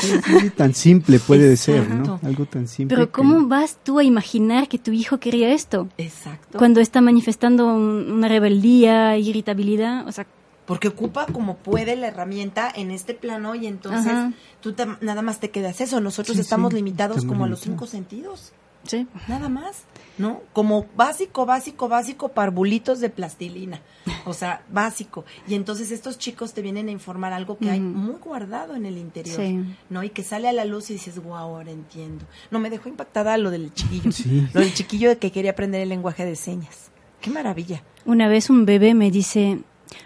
[0.00, 2.02] Sí, sí, sí, tan simple puede ser, ¿no?
[2.04, 2.26] Exacto.
[2.26, 2.96] Algo tan simple.
[2.96, 5.88] Pero que- ¿cómo vas tú a imaginar que tu hijo quería esto?
[5.98, 6.58] Exacto.
[6.58, 10.26] Cuando está manifestando un- una rebeldía, irritabilidad, o sea,
[10.66, 14.32] Porque ocupa como puede la herramienta en este plano y entonces Ajá.
[14.62, 16.00] tú nada más te quedas eso.
[16.00, 18.52] Nosotros Sí, estamos sí, limitados como a los cinco sentidos.
[18.84, 19.06] sí.
[19.28, 19.82] Nada más,
[20.16, 20.40] ¿no?
[20.54, 23.82] Como básico, básico, básico, parvulitos de plastilina.
[24.24, 25.26] O sea, básico.
[25.46, 28.96] Y entonces estos chicos te vienen a informar algo que hay muy guardado en el
[28.96, 29.62] interior, Sí.
[29.90, 30.02] ¿no?
[30.02, 32.24] Y que sale a la luz y dices, wow, ahora entiendo.
[32.50, 34.12] No, me dejó impactada lo del chiquillo.
[34.12, 34.48] Sí.
[34.54, 36.90] Lo del chiquillo de que quería aprender el lenguaje de señas.
[37.20, 37.82] Qué maravilla.
[38.06, 39.60] Una vez un bebé me dice,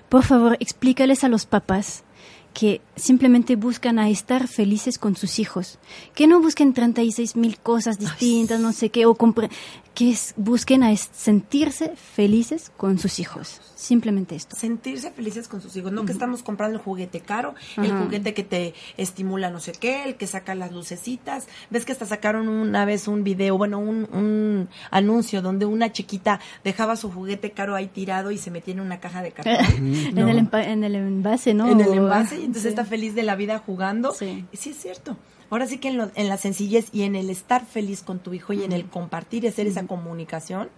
[0.08, 2.04] por favor, explícales a los papás
[2.54, 5.78] que simplemente buscan a estar felices con sus hijos,
[6.14, 9.14] que no busquen 36 mil cosas distintas, no sé qué, o
[9.98, 14.54] que es- busquen a es- sentirse felices con sus hijos, simplemente esto.
[14.54, 18.44] sentirse felices con sus hijos, no que estamos comprando el juguete caro, el juguete que
[18.44, 22.84] te estimula no sé qué, el que saca las lucecitas, ves que hasta sacaron una
[22.84, 27.88] vez un video, bueno, un, un anuncio donde una chiquita dejaba su juguete caro ahí
[27.88, 29.56] tirado y se metía en una caja de cartón.
[29.76, 30.28] en, ¿no?
[30.28, 31.68] el empa- en el envase, ¿no?
[31.72, 32.68] en el envase y entonces sí.
[32.68, 34.12] está feliz de la vida jugando.
[34.12, 34.44] Sí.
[34.52, 35.16] Sí es cierto.
[35.50, 38.34] Ahora sí que en, lo- en la sencillez y en el estar feliz con tu
[38.34, 40.68] hijo y en el compartir y hacer esa comunicación,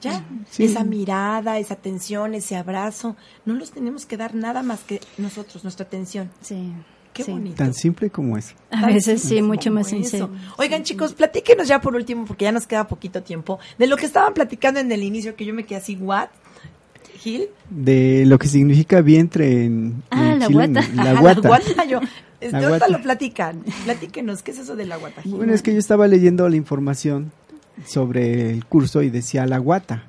[0.00, 0.64] ya, Sí.
[0.64, 3.16] esa mirada, esa atención, ese abrazo,
[3.46, 6.30] no los tenemos que dar nada más que nosotros, nuestra atención.
[6.40, 6.72] Sí.
[7.12, 7.30] Qué sí.
[7.30, 7.54] bonito.
[7.56, 8.56] Tan simple como es.
[8.72, 9.96] A veces sí, mucho más eso.
[9.96, 10.30] sincero.
[10.58, 14.04] Oigan, chicos, platíquenos ya por último, porque ya nos queda poquito tiempo, de lo que
[14.06, 16.28] estaban platicando en el inicio, que yo me quedé así, ¿what?
[17.20, 17.46] Gil.
[17.70, 20.88] De lo que significa vientre en, Ah, en la Chile, guata.
[20.94, 21.40] La Ajá, guata.
[21.40, 22.00] La guata, yo.
[22.52, 22.88] La ahorita guata.
[22.88, 23.62] lo platican.
[23.84, 25.22] Platíquenos, ¿qué es eso de la guata?
[25.22, 25.34] Gil?
[25.34, 27.32] Bueno, es que yo estaba leyendo la información
[27.86, 30.04] sobre el curso y decía la guata.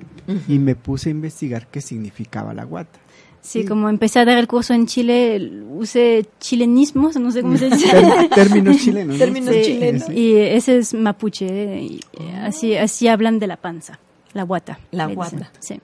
[0.48, 2.98] Y me puse a investigar qué significaba la guata.
[3.42, 7.70] Sí, como empecé a dar el curso en Chile, usé chilenismos, no sé cómo se
[7.70, 7.86] dice.
[8.34, 9.14] Términos chilenos.
[9.14, 9.24] ¿no?
[9.24, 10.10] Términos Sí, chilenos.
[10.10, 12.00] Y ese es mapuche, eh, y,
[12.42, 14.00] así, así hablan de la panza,
[14.32, 14.80] la guata.
[14.90, 15.52] La guata.
[15.60, 15.80] Sí.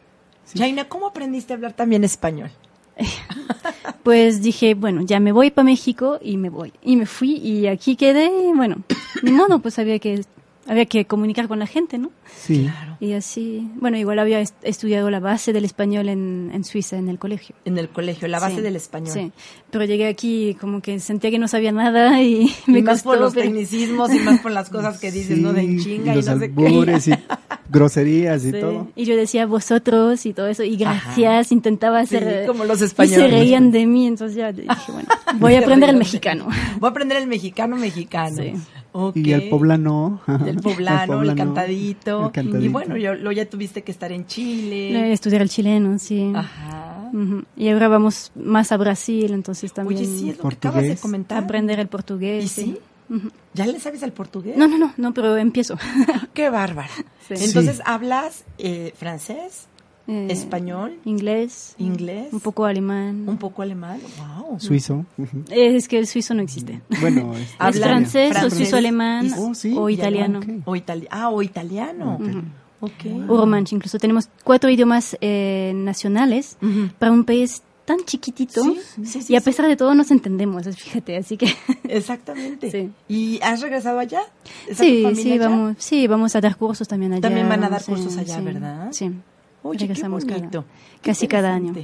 [0.57, 2.50] Jaina, ¿cómo aprendiste a hablar también español?
[4.03, 6.72] Pues dije, bueno, ya me voy para México y me voy.
[6.82, 8.78] Y me fui y aquí quedé, y bueno,
[9.22, 10.24] ni modo, pues había que,
[10.66, 12.11] había que comunicar con la gente, ¿no?
[12.36, 12.68] Sí.
[12.99, 17.09] Y así, bueno, igual había est- estudiado la base del español en, en Suiza, en
[17.09, 17.55] el colegio.
[17.64, 19.12] En el colegio, la base Sí, del español.
[19.12, 19.32] Sí,
[19.70, 23.11] pero llegué aquí como que sentía que no sabía nada y me y más costó.
[23.11, 25.53] por los pero- tecnicismos y más por las cosas que dices, ¿no?
[25.53, 27.18] De chinga y y, no sé qué.
[27.73, 28.61] y groserías y Sí.
[28.61, 28.89] todo.
[28.97, 32.47] Y yo decía vosotros y todo eso, y gracias, intentaba Sí, hacer...
[32.47, 33.18] como los Y españoles.
[33.20, 35.09] se reían de mí, entonces ya dije, bueno,
[35.41, 36.47] voy a aprender el mexicano.
[36.79, 38.37] Voy a aprender el mexicano mexicano.
[38.37, 38.53] Sí.
[38.95, 39.16] Ok.
[39.16, 40.20] Y el poblano.
[40.47, 42.27] El poblano, el, poblano, cantadito.
[42.27, 42.64] el cantadito.
[42.64, 45.12] Y bueno, yo, luego ya tuviste que estar en Chile.
[45.12, 46.31] Estudiar el chileno, sí.
[46.35, 47.09] Ajá.
[47.12, 47.45] Ujú.
[47.57, 50.89] Y ahora vamos más a Brasil, entonces también Oye, sí, es lo que acabas de
[50.89, 51.01] Portugués.
[51.01, 51.43] comentar.
[51.43, 52.45] aprender el portugués.
[52.45, 52.79] ¿Y sí?
[53.55, 54.57] ¿Ya le sabes al portugués?
[54.57, 55.76] No, no, no, no, pero empiezo.
[56.34, 56.88] Qué bárbara.
[57.28, 57.34] Sí.
[57.38, 57.82] Entonces, Sí.
[57.84, 59.68] ¿hablas eh, francés,
[60.09, 61.74] Eh, español, Inglés.
[61.78, 63.28] inglés, Un poco alemán.
[63.28, 64.00] un poco alemán?
[64.18, 64.59] Wow.
[64.59, 65.05] Suizo.
[65.16, 65.44] ujú.
[65.50, 66.80] Es que el suizo no existe.
[67.00, 70.40] Bueno, es, Es Hablan francés, o francés suizo alemán Oh, sí, o italiano.
[70.40, 70.48] ok.
[70.64, 72.18] O itali ah, o italiano.
[72.80, 73.05] Ok.
[73.28, 76.88] O romanche, incluso tenemos cuatro idiomas eh, nacionales Ujú.
[76.98, 79.45] para un país tan chiquitito Sí, sí, sí, y a sí.
[79.45, 81.53] pesar de todo nos entendemos, fíjate, así que
[81.89, 82.70] Exactamente.
[82.70, 82.91] Sí.
[83.09, 84.20] ¿Y has regresado allá?
[84.68, 85.49] ¿Está tu sí, sí, allá?
[85.49, 87.22] vamos, sí, vamos a dar cursos también allá.
[87.22, 88.89] También van a dar sí, cursos allá, sí, ¿verdad?
[88.93, 89.11] Sí.
[89.62, 90.64] Oye, qué Regresamos cada- bonito.
[91.03, 91.74] Qué casi cada año.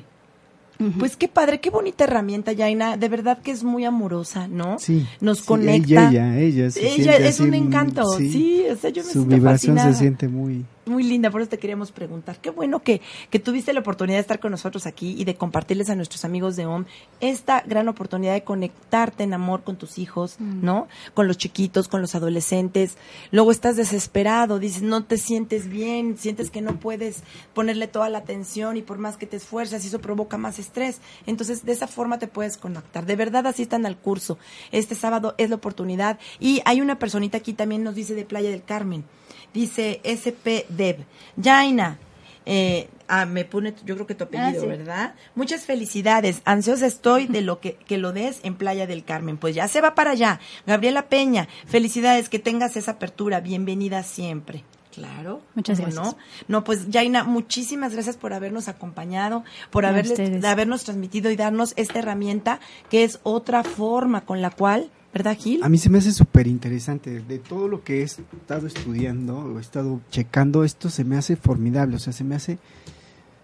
[1.01, 2.97] Pues qué padre, qué bonita herramienta, Yaina.
[2.97, 4.79] De verdad que es muy amorosa, ¿no?
[4.79, 5.05] Sí.
[5.21, 6.09] Nos sí, conecta.
[6.09, 8.05] Ella, ella, se Ella siente es así, un encanto.
[8.17, 9.93] Sí, o sea, yo me Su siento vibración fascinada.
[9.93, 10.65] se siente muy...
[10.89, 12.39] Muy linda, por eso te queríamos preguntar.
[12.41, 15.91] Qué bueno que, que tuviste la oportunidad de estar con nosotros aquí y de compartirles
[15.91, 16.85] a nuestros amigos de OM
[17.21, 20.89] esta gran oportunidad de conectarte en amor con tus hijos, ¿no?
[21.15, 22.97] Con los chiquitos, con los adolescentes.
[23.31, 27.23] Luego estás desesperado, dices, no te sientes bien, sientes que no puedes
[27.55, 31.01] ponerle toda la atención y por más que te esfuerzas, eso provoca más estrés.
[31.27, 33.07] Entonces, de esa forma te puedes conectar.
[33.07, 34.39] De verdad, asistan al curso.
[34.73, 36.19] Este sábado es la oportunidad.
[36.39, 39.05] Y hay una personita aquí también nos dice de Playa del Carmen.
[39.53, 41.05] Dice SP Dev.
[41.43, 41.99] Jaina,
[42.47, 44.67] eh, ah, me pone, yo creo que tu apellido, Ah, sí.
[44.67, 45.15] ¿verdad?
[45.35, 46.41] Muchas felicidades.
[46.47, 49.37] Ansiosa estoy de lo que, que lo des en Playa del Carmen.
[49.37, 50.41] Pues ya se va para allá.
[50.67, 53.41] Gabriela Peña, felicidades, que tengas esa apertura.
[53.41, 54.65] Bienvenida siempre.
[54.95, 55.43] Claro.
[55.55, 56.17] Muchas ¿cómo gracias.
[56.17, 56.19] No?
[56.49, 61.99] no, pues Jaina, muchísimas gracias por habernos acompañado, por haberles, habernos transmitido y darnos esta
[62.01, 62.59] herramienta
[62.91, 65.63] que es otra forma con la cual, ¿verdad, Gil?
[65.63, 67.21] A mí se me hace súper interesante.
[67.21, 71.37] De todo lo que he estado estudiando o he estado checando, esto se me hace
[71.37, 71.97] formidable.
[71.97, 72.59] O sea, se me hace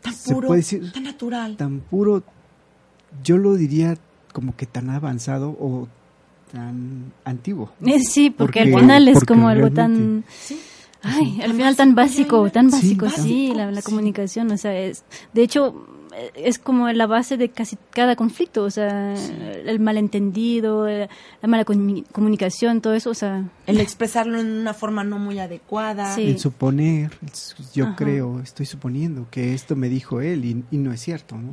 [0.03, 1.57] tan se puro, puede decir- tan natural.
[1.57, 2.23] tan puro,
[3.23, 3.97] yo lo diría
[4.33, 5.89] como que tan avanzado o
[6.53, 7.71] tan antiguo.
[7.85, 10.25] Eh, Sí, porque, Porque- al final es como algo tan...
[10.31, 10.59] Sí.
[11.03, 13.85] Ay, al final tan básico, básico, tan Sí, básico, sí, la, la sí.
[13.85, 15.05] comunicación, o sea, es,
[15.35, 15.87] de hecho,
[16.35, 21.09] es como la base de casi cada conflicto, o sea, el malentendido, eh,
[21.43, 25.39] la mala comu- comunicación, todo eso, o sea, El expresarlo en una forma no muy
[25.39, 26.15] adecuada.
[26.15, 26.29] Sí.
[26.29, 27.11] El suponer,
[27.75, 27.97] yo Ajá.
[27.97, 31.53] creo, estoy suponiendo que esto me dijo él y, y no es cierto, ¿no?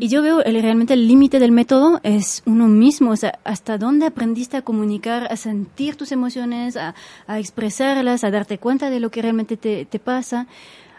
[0.00, 3.78] Y yo veo el- realmente el límite del método es uno mismo, o sea, hasta
[3.78, 6.94] dónde aprendiste a comunicar, a sentir tus emociones, a,
[7.26, 10.46] a expresarlas, a darte cuenta de lo que realmente te, te pasa.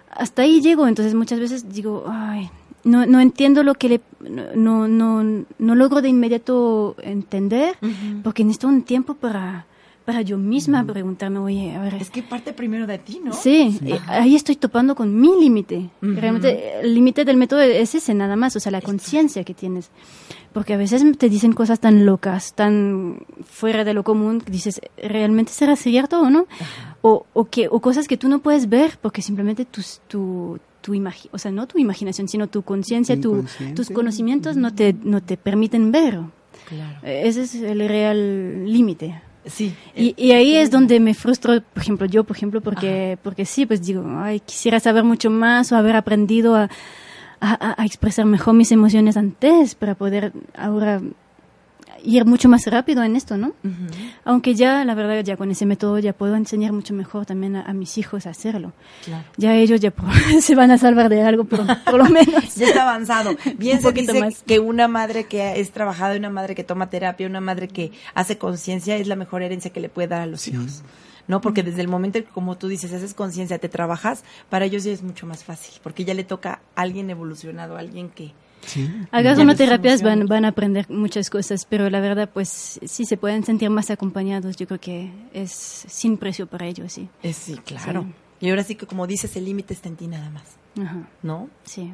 [0.09, 2.49] Hasta ahí llego, entonces muchas veces digo, ay,
[2.87, 4.01] no, no entiendo lo que le,
[4.55, 8.21] no, no, no logro de inmediato entender, Ujú.
[8.23, 9.65] porque necesito un tiempo para,
[10.05, 13.33] para yo misma preguntarme, oye, a ver, Es que parte primero de ti, ¿no?
[13.33, 15.89] Sí, eh, ahí estoy topando con mi límite.
[16.01, 16.13] Ujú.
[16.15, 19.91] Realmente el límite del método es ese nada más, o sea, la conciencia que tienes.
[20.53, 24.81] Porque a veces te dicen cosas tan locas, tan fuera de lo común, que dices,
[24.97, 26.47] ¿realmente será cierto o no?
[27.01, 30.57] O, o, que, o cosas que tú no puedes ver porque simplemente tus, tu,
[30.87, 33.43] tu imagi- o sea, no tu imaginación, sino tu conciencia, tu,
[33.75, 36.17] tus conocimientos no te, no te permiten ver.
[36.69, 36.99] Claro.
[37.03, 39.21] Eh, Ese es el real límite.
[39.45, 39.73] Sí.
[39.97, 43.65] Y, y ahí es donde me frustro, por ejemplo, yo, por ejemplo, porque, porque sí,
[43.65, 46.69] pues digo, ay, quisiera saber mucho más o haber aprendido a,
[47.41, 51.01] a- a expresar mejor mis emociones antes para poder ahora
[52.03, 53.53] ir mucho más rápido en esto, ¿no?
[54.25, 57.61] Aunque ya, la verdad, ya con ese método ya puedo enseñar mucho mejor también a,
[57.63, 58.73] a mis hijos a hacerlo.
[59.05, 59.23] Claro.
[59.37, 60.07] Ya ellos ya por-
[60.41, 62.27] se van a salvar de algo, por, por lo menos.
[62.55, 63.35] Ya está avanzado.
[63.57, 64.43] Bien Un se dice más.
[64.45, 68.37] que una madre que es trabajada, una madre que toma terapia, una madre que hace
[68.37, 70.51] conciencia es la mejor herencia que le puede dar a los Sí.
[70.51, 70.83] hijos.
[71.27, 71.41] ¿No?
[71.41, 74.85] Porque desde el momento, en que, como tú dices, haces conciencia, te trabajas, para ellos
[74.85, 78.31] ya es mucho más fácil, porque ya le toca a alguien evolucionado, a alguien que...
[78.67, 78.87] Sí.
[79.11, 83.43] Hagas terapias van, van a aprender muchas cosas, pero la verdad, pues sí se pueden
[83.43, 84.55] sentir más acompañados.
[84.57, 87.09] Yo creo que es sin precio para ellos, sí.
[87.23, 88.03] eh, sí, claro.
[88.03, 88.45] Sí.
[88.45, 90.43] Y ahora sí que, como dices, el límite está en ti nada más,
[90.79, 91.49] Ajá, ¿no?
[91.63, 91.91] sí.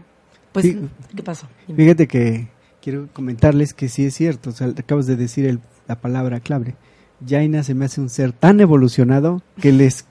[0.52, 0.78] Pues, Sí.
[1.16, 1.48] ¿qué pasó?
[1.68, 1.78] Dime.
[1.84, 2.48] Fíjate que
[2.82, 6.76] quiero comentarles que sí es cierto, o sea, acabas de decir el- la palabra clave.
[7.26, 10.06] Jaina se me hace un ser tan evolucionado que les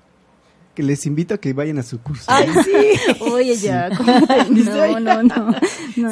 [0.74, 2.24] que les invito a que vayan a su curso.
[2.28, 3.20] ¡Ay, sí!
[3.20, 5.54] Oye, ya, ¿cómo te- Dice, no, no, no, no.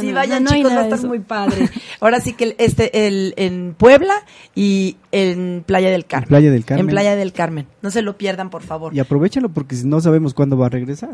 [0.01, 1.09] sí, no, vayan no hay chicos, va a nada de estar eso.
[1.09, 1.69] muy padre.
[2.01, 4.15] Ahora sí que el- este el en Puebla
[4.55, 6.29] y en Playa del Carmen.
[6.29, 6.87] Playa del Carmen.
[6.87, 7.67] En Playa del Carmen.
[7.83, 8.95] No se lo pierdan, por favor.
[8.95, 11.11] Y aprovechalo porque si no sabemos cuándo va a regresar.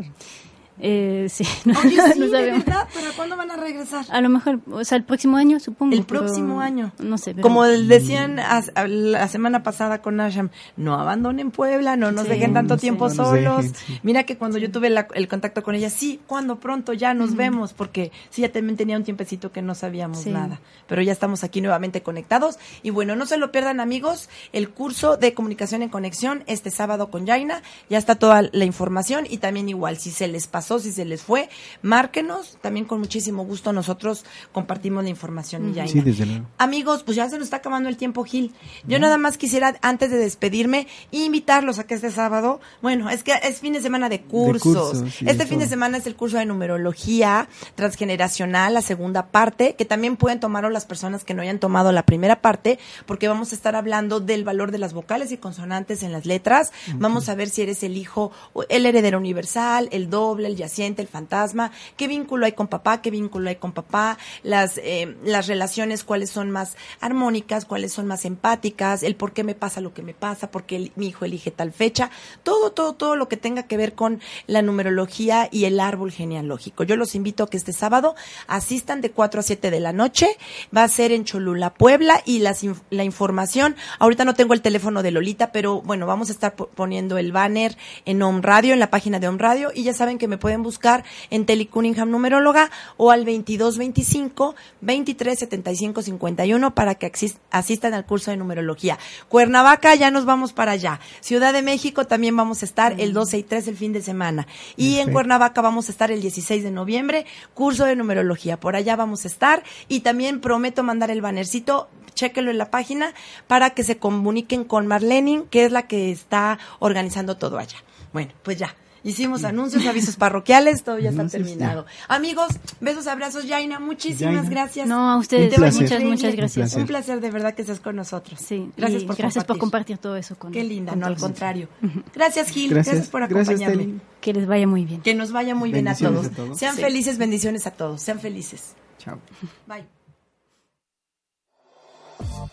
[0.79, 2.65] Eh, sí, no, Oye, sí, no de sabemos.
[2.65, 4.05] verdad, ¿para cuándo van a regresar?
[4.09, 5.93] A lo mejor, o sea, el próximo año, supongo.
[5.95, 6.91] El pero próximo año.
[6.99, 7.31] No sé.
[7.31, 12.29] pero- Como decían a- la semana pasada con Asham, no abandonen Puebla, no nos Sí,
[12.31, 12.81] dejen tanto sí.
[12.81, 13.63] tiempo solos.
[13.63, 13.99] dejen, sí.
[14.03, 17.35] Mira que cuando yo tuve la- el contacto con ella, sí, cuando pronto ya nos
[17.35, 20.29] vemos, porque sí, ya también tenía un tiempecito que no sabíamos Sí.
[20.29, 20.59] nada.
[20.87, 22.59] Pero ya estamos aquí nuevamente conectados.
[22.83, 27.09] Y bueno, no se lo pierdan, amigos, el curso de comunicación en conexión este sábado
[27.09, 27.61] con Jaina.
[27.89, 31.05] Ya está toda la información y también igual, si se les pasó pasó, si se
[31.05, 31.49] les fue,
[31.81, 32.57] márquenos.
[32.61, 35.73] También con muchísimo gusto nosotros compartimos la información.
[35.73, 36.45] y Sí, desde luego.
[36.57, 38.53] Amigos, pues ya se nos está acabando el tiempo, Gil.
[38.85, 43.33] Yo nada más quisiera, antes de despedirme, invitarlos a que este sábado, bueno, es que
[43.43, 44.91] es fin de semana de cursos.
[44.91, 49.75] cursos, sí, este fin de semana es el curso de numerología transgeneracional, la segunda parte,
[49.75, 53.53] que también pueden tomarlo las personas que no hayan tomado la primera parte, porque vamos
[53.53, 56.73] a estar hablando del valor de las vocales y consonantes en las letras.
[56.95, 61.01] Vamos a ver si eres el hijo, o el heredero universal, el doble, el yaciente,
[61.01, 65.47] el fantasma, qué vínculo hay con papá, qué vínculo hay con papá, las, eh, las
[65.47, 69.93] relaciones, cuáles son más armónicas, cuáles son más empáticas, el por qué me pasa lo
[69.93, 72.09] que me pasa, por qué mi hijo elige tal fecha,
[72.43, 76.83] todo, todo, todo lo que tenga que ver con la numerología y el árbol genealógico.
[76.83, 78.15] Yo los invito a que este sábado
[78.47, 80.29] asistan de 4 a 7 de la noche.
[80.75, 82.57] Va a ser en Cholula, Puebla, y las
[82.89, 86.67] la información, ahorita no tengo el teléfono de Lolita, pero bueno, vamos a estar po-
[86.73, 90.17] poniendo el banner en Home Radio, en la página de Home Radio, y ya saben
[90.17, 97.11] que me buscar en Telly Cunningham Numeróloga o al 2225 2375 51 para que
[97.51, 98.97] asistan al curso de numerología.
[99.27, 101.01] Cuernavaca, ya nos vamos para allá.
[101.19, 104.47] Ciudad de México también vamos a estar el 12 y 3 el fin de semana.
[104.77, 105.17] Y en.
[105.17, 107.25] Cuernavaca vamos a estar el 16 de noviembre,
[107.55, 108.59] curso de numerología.
[108.59, 113.13] Por allá vamos a estar y también prometo mandar el bannercito, chéquenlo en la página
[113.47, 117.77] para que se comuniquen con Marlenin, que es la que está organizando todo allá.
[118.13, 118.75] Bueno, pues ya.
[119.03, 121.85] Hicimos anuncios, avisos parroquiales, todo ya está Anuncios, terminado.
[122.07, 122.47] Amigos,
[122.81, 124.49] besos, abrazos, Yaina, muchísimas Yaina.
[124.49, 124.87] gracias.
[124.87, 126.73] No, a ustedes, muchas, muchas gracias.
[126.73, 128.39] Un Un placer de verdad que estés con nosotros.
[128.39, 129.95] Sí, gracias por gracias por compartir.
[129.95, 131.69] compartir todo eso con Qué linda, con no, al contrario.
[132.13, 132.69] Gracias, Gil.
[132.71, 133.11] Gracias, Gracias.
[133.11, 133.95] por acompañarme.
[134.21, 135.01] Que les vaya muy bien.
[135.01, 136.25] que nos vaya muy bien a todos.
[136.25, 136.57] a todos.
[136.57, 136.81] Sean Sí.
[136.81, 138.01] felices, bendiciones a todos.
[138.01, 138.75] Sean felices.
[138.99, 139.19] Chao.
[139.67, 139.96] Bye.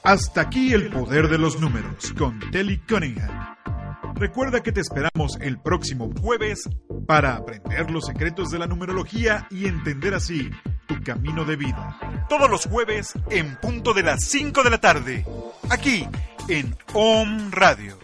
[0.02, 3.56] Hasta aquí el poder de los números con Telly Cunningham.
[4.14, 6.68] Recuerda que te esperamos el próximo jueves
[7.06, 10.50] para aprender los secretos de la numerología y entender así
[10.86, 11.98] tu camino de vida.
[12.28, 15.26] Todos los jueves en punto de las 5 de la tarde,
[15.68, 16.06] aquí
[16.48, 17.98] en OM Radio.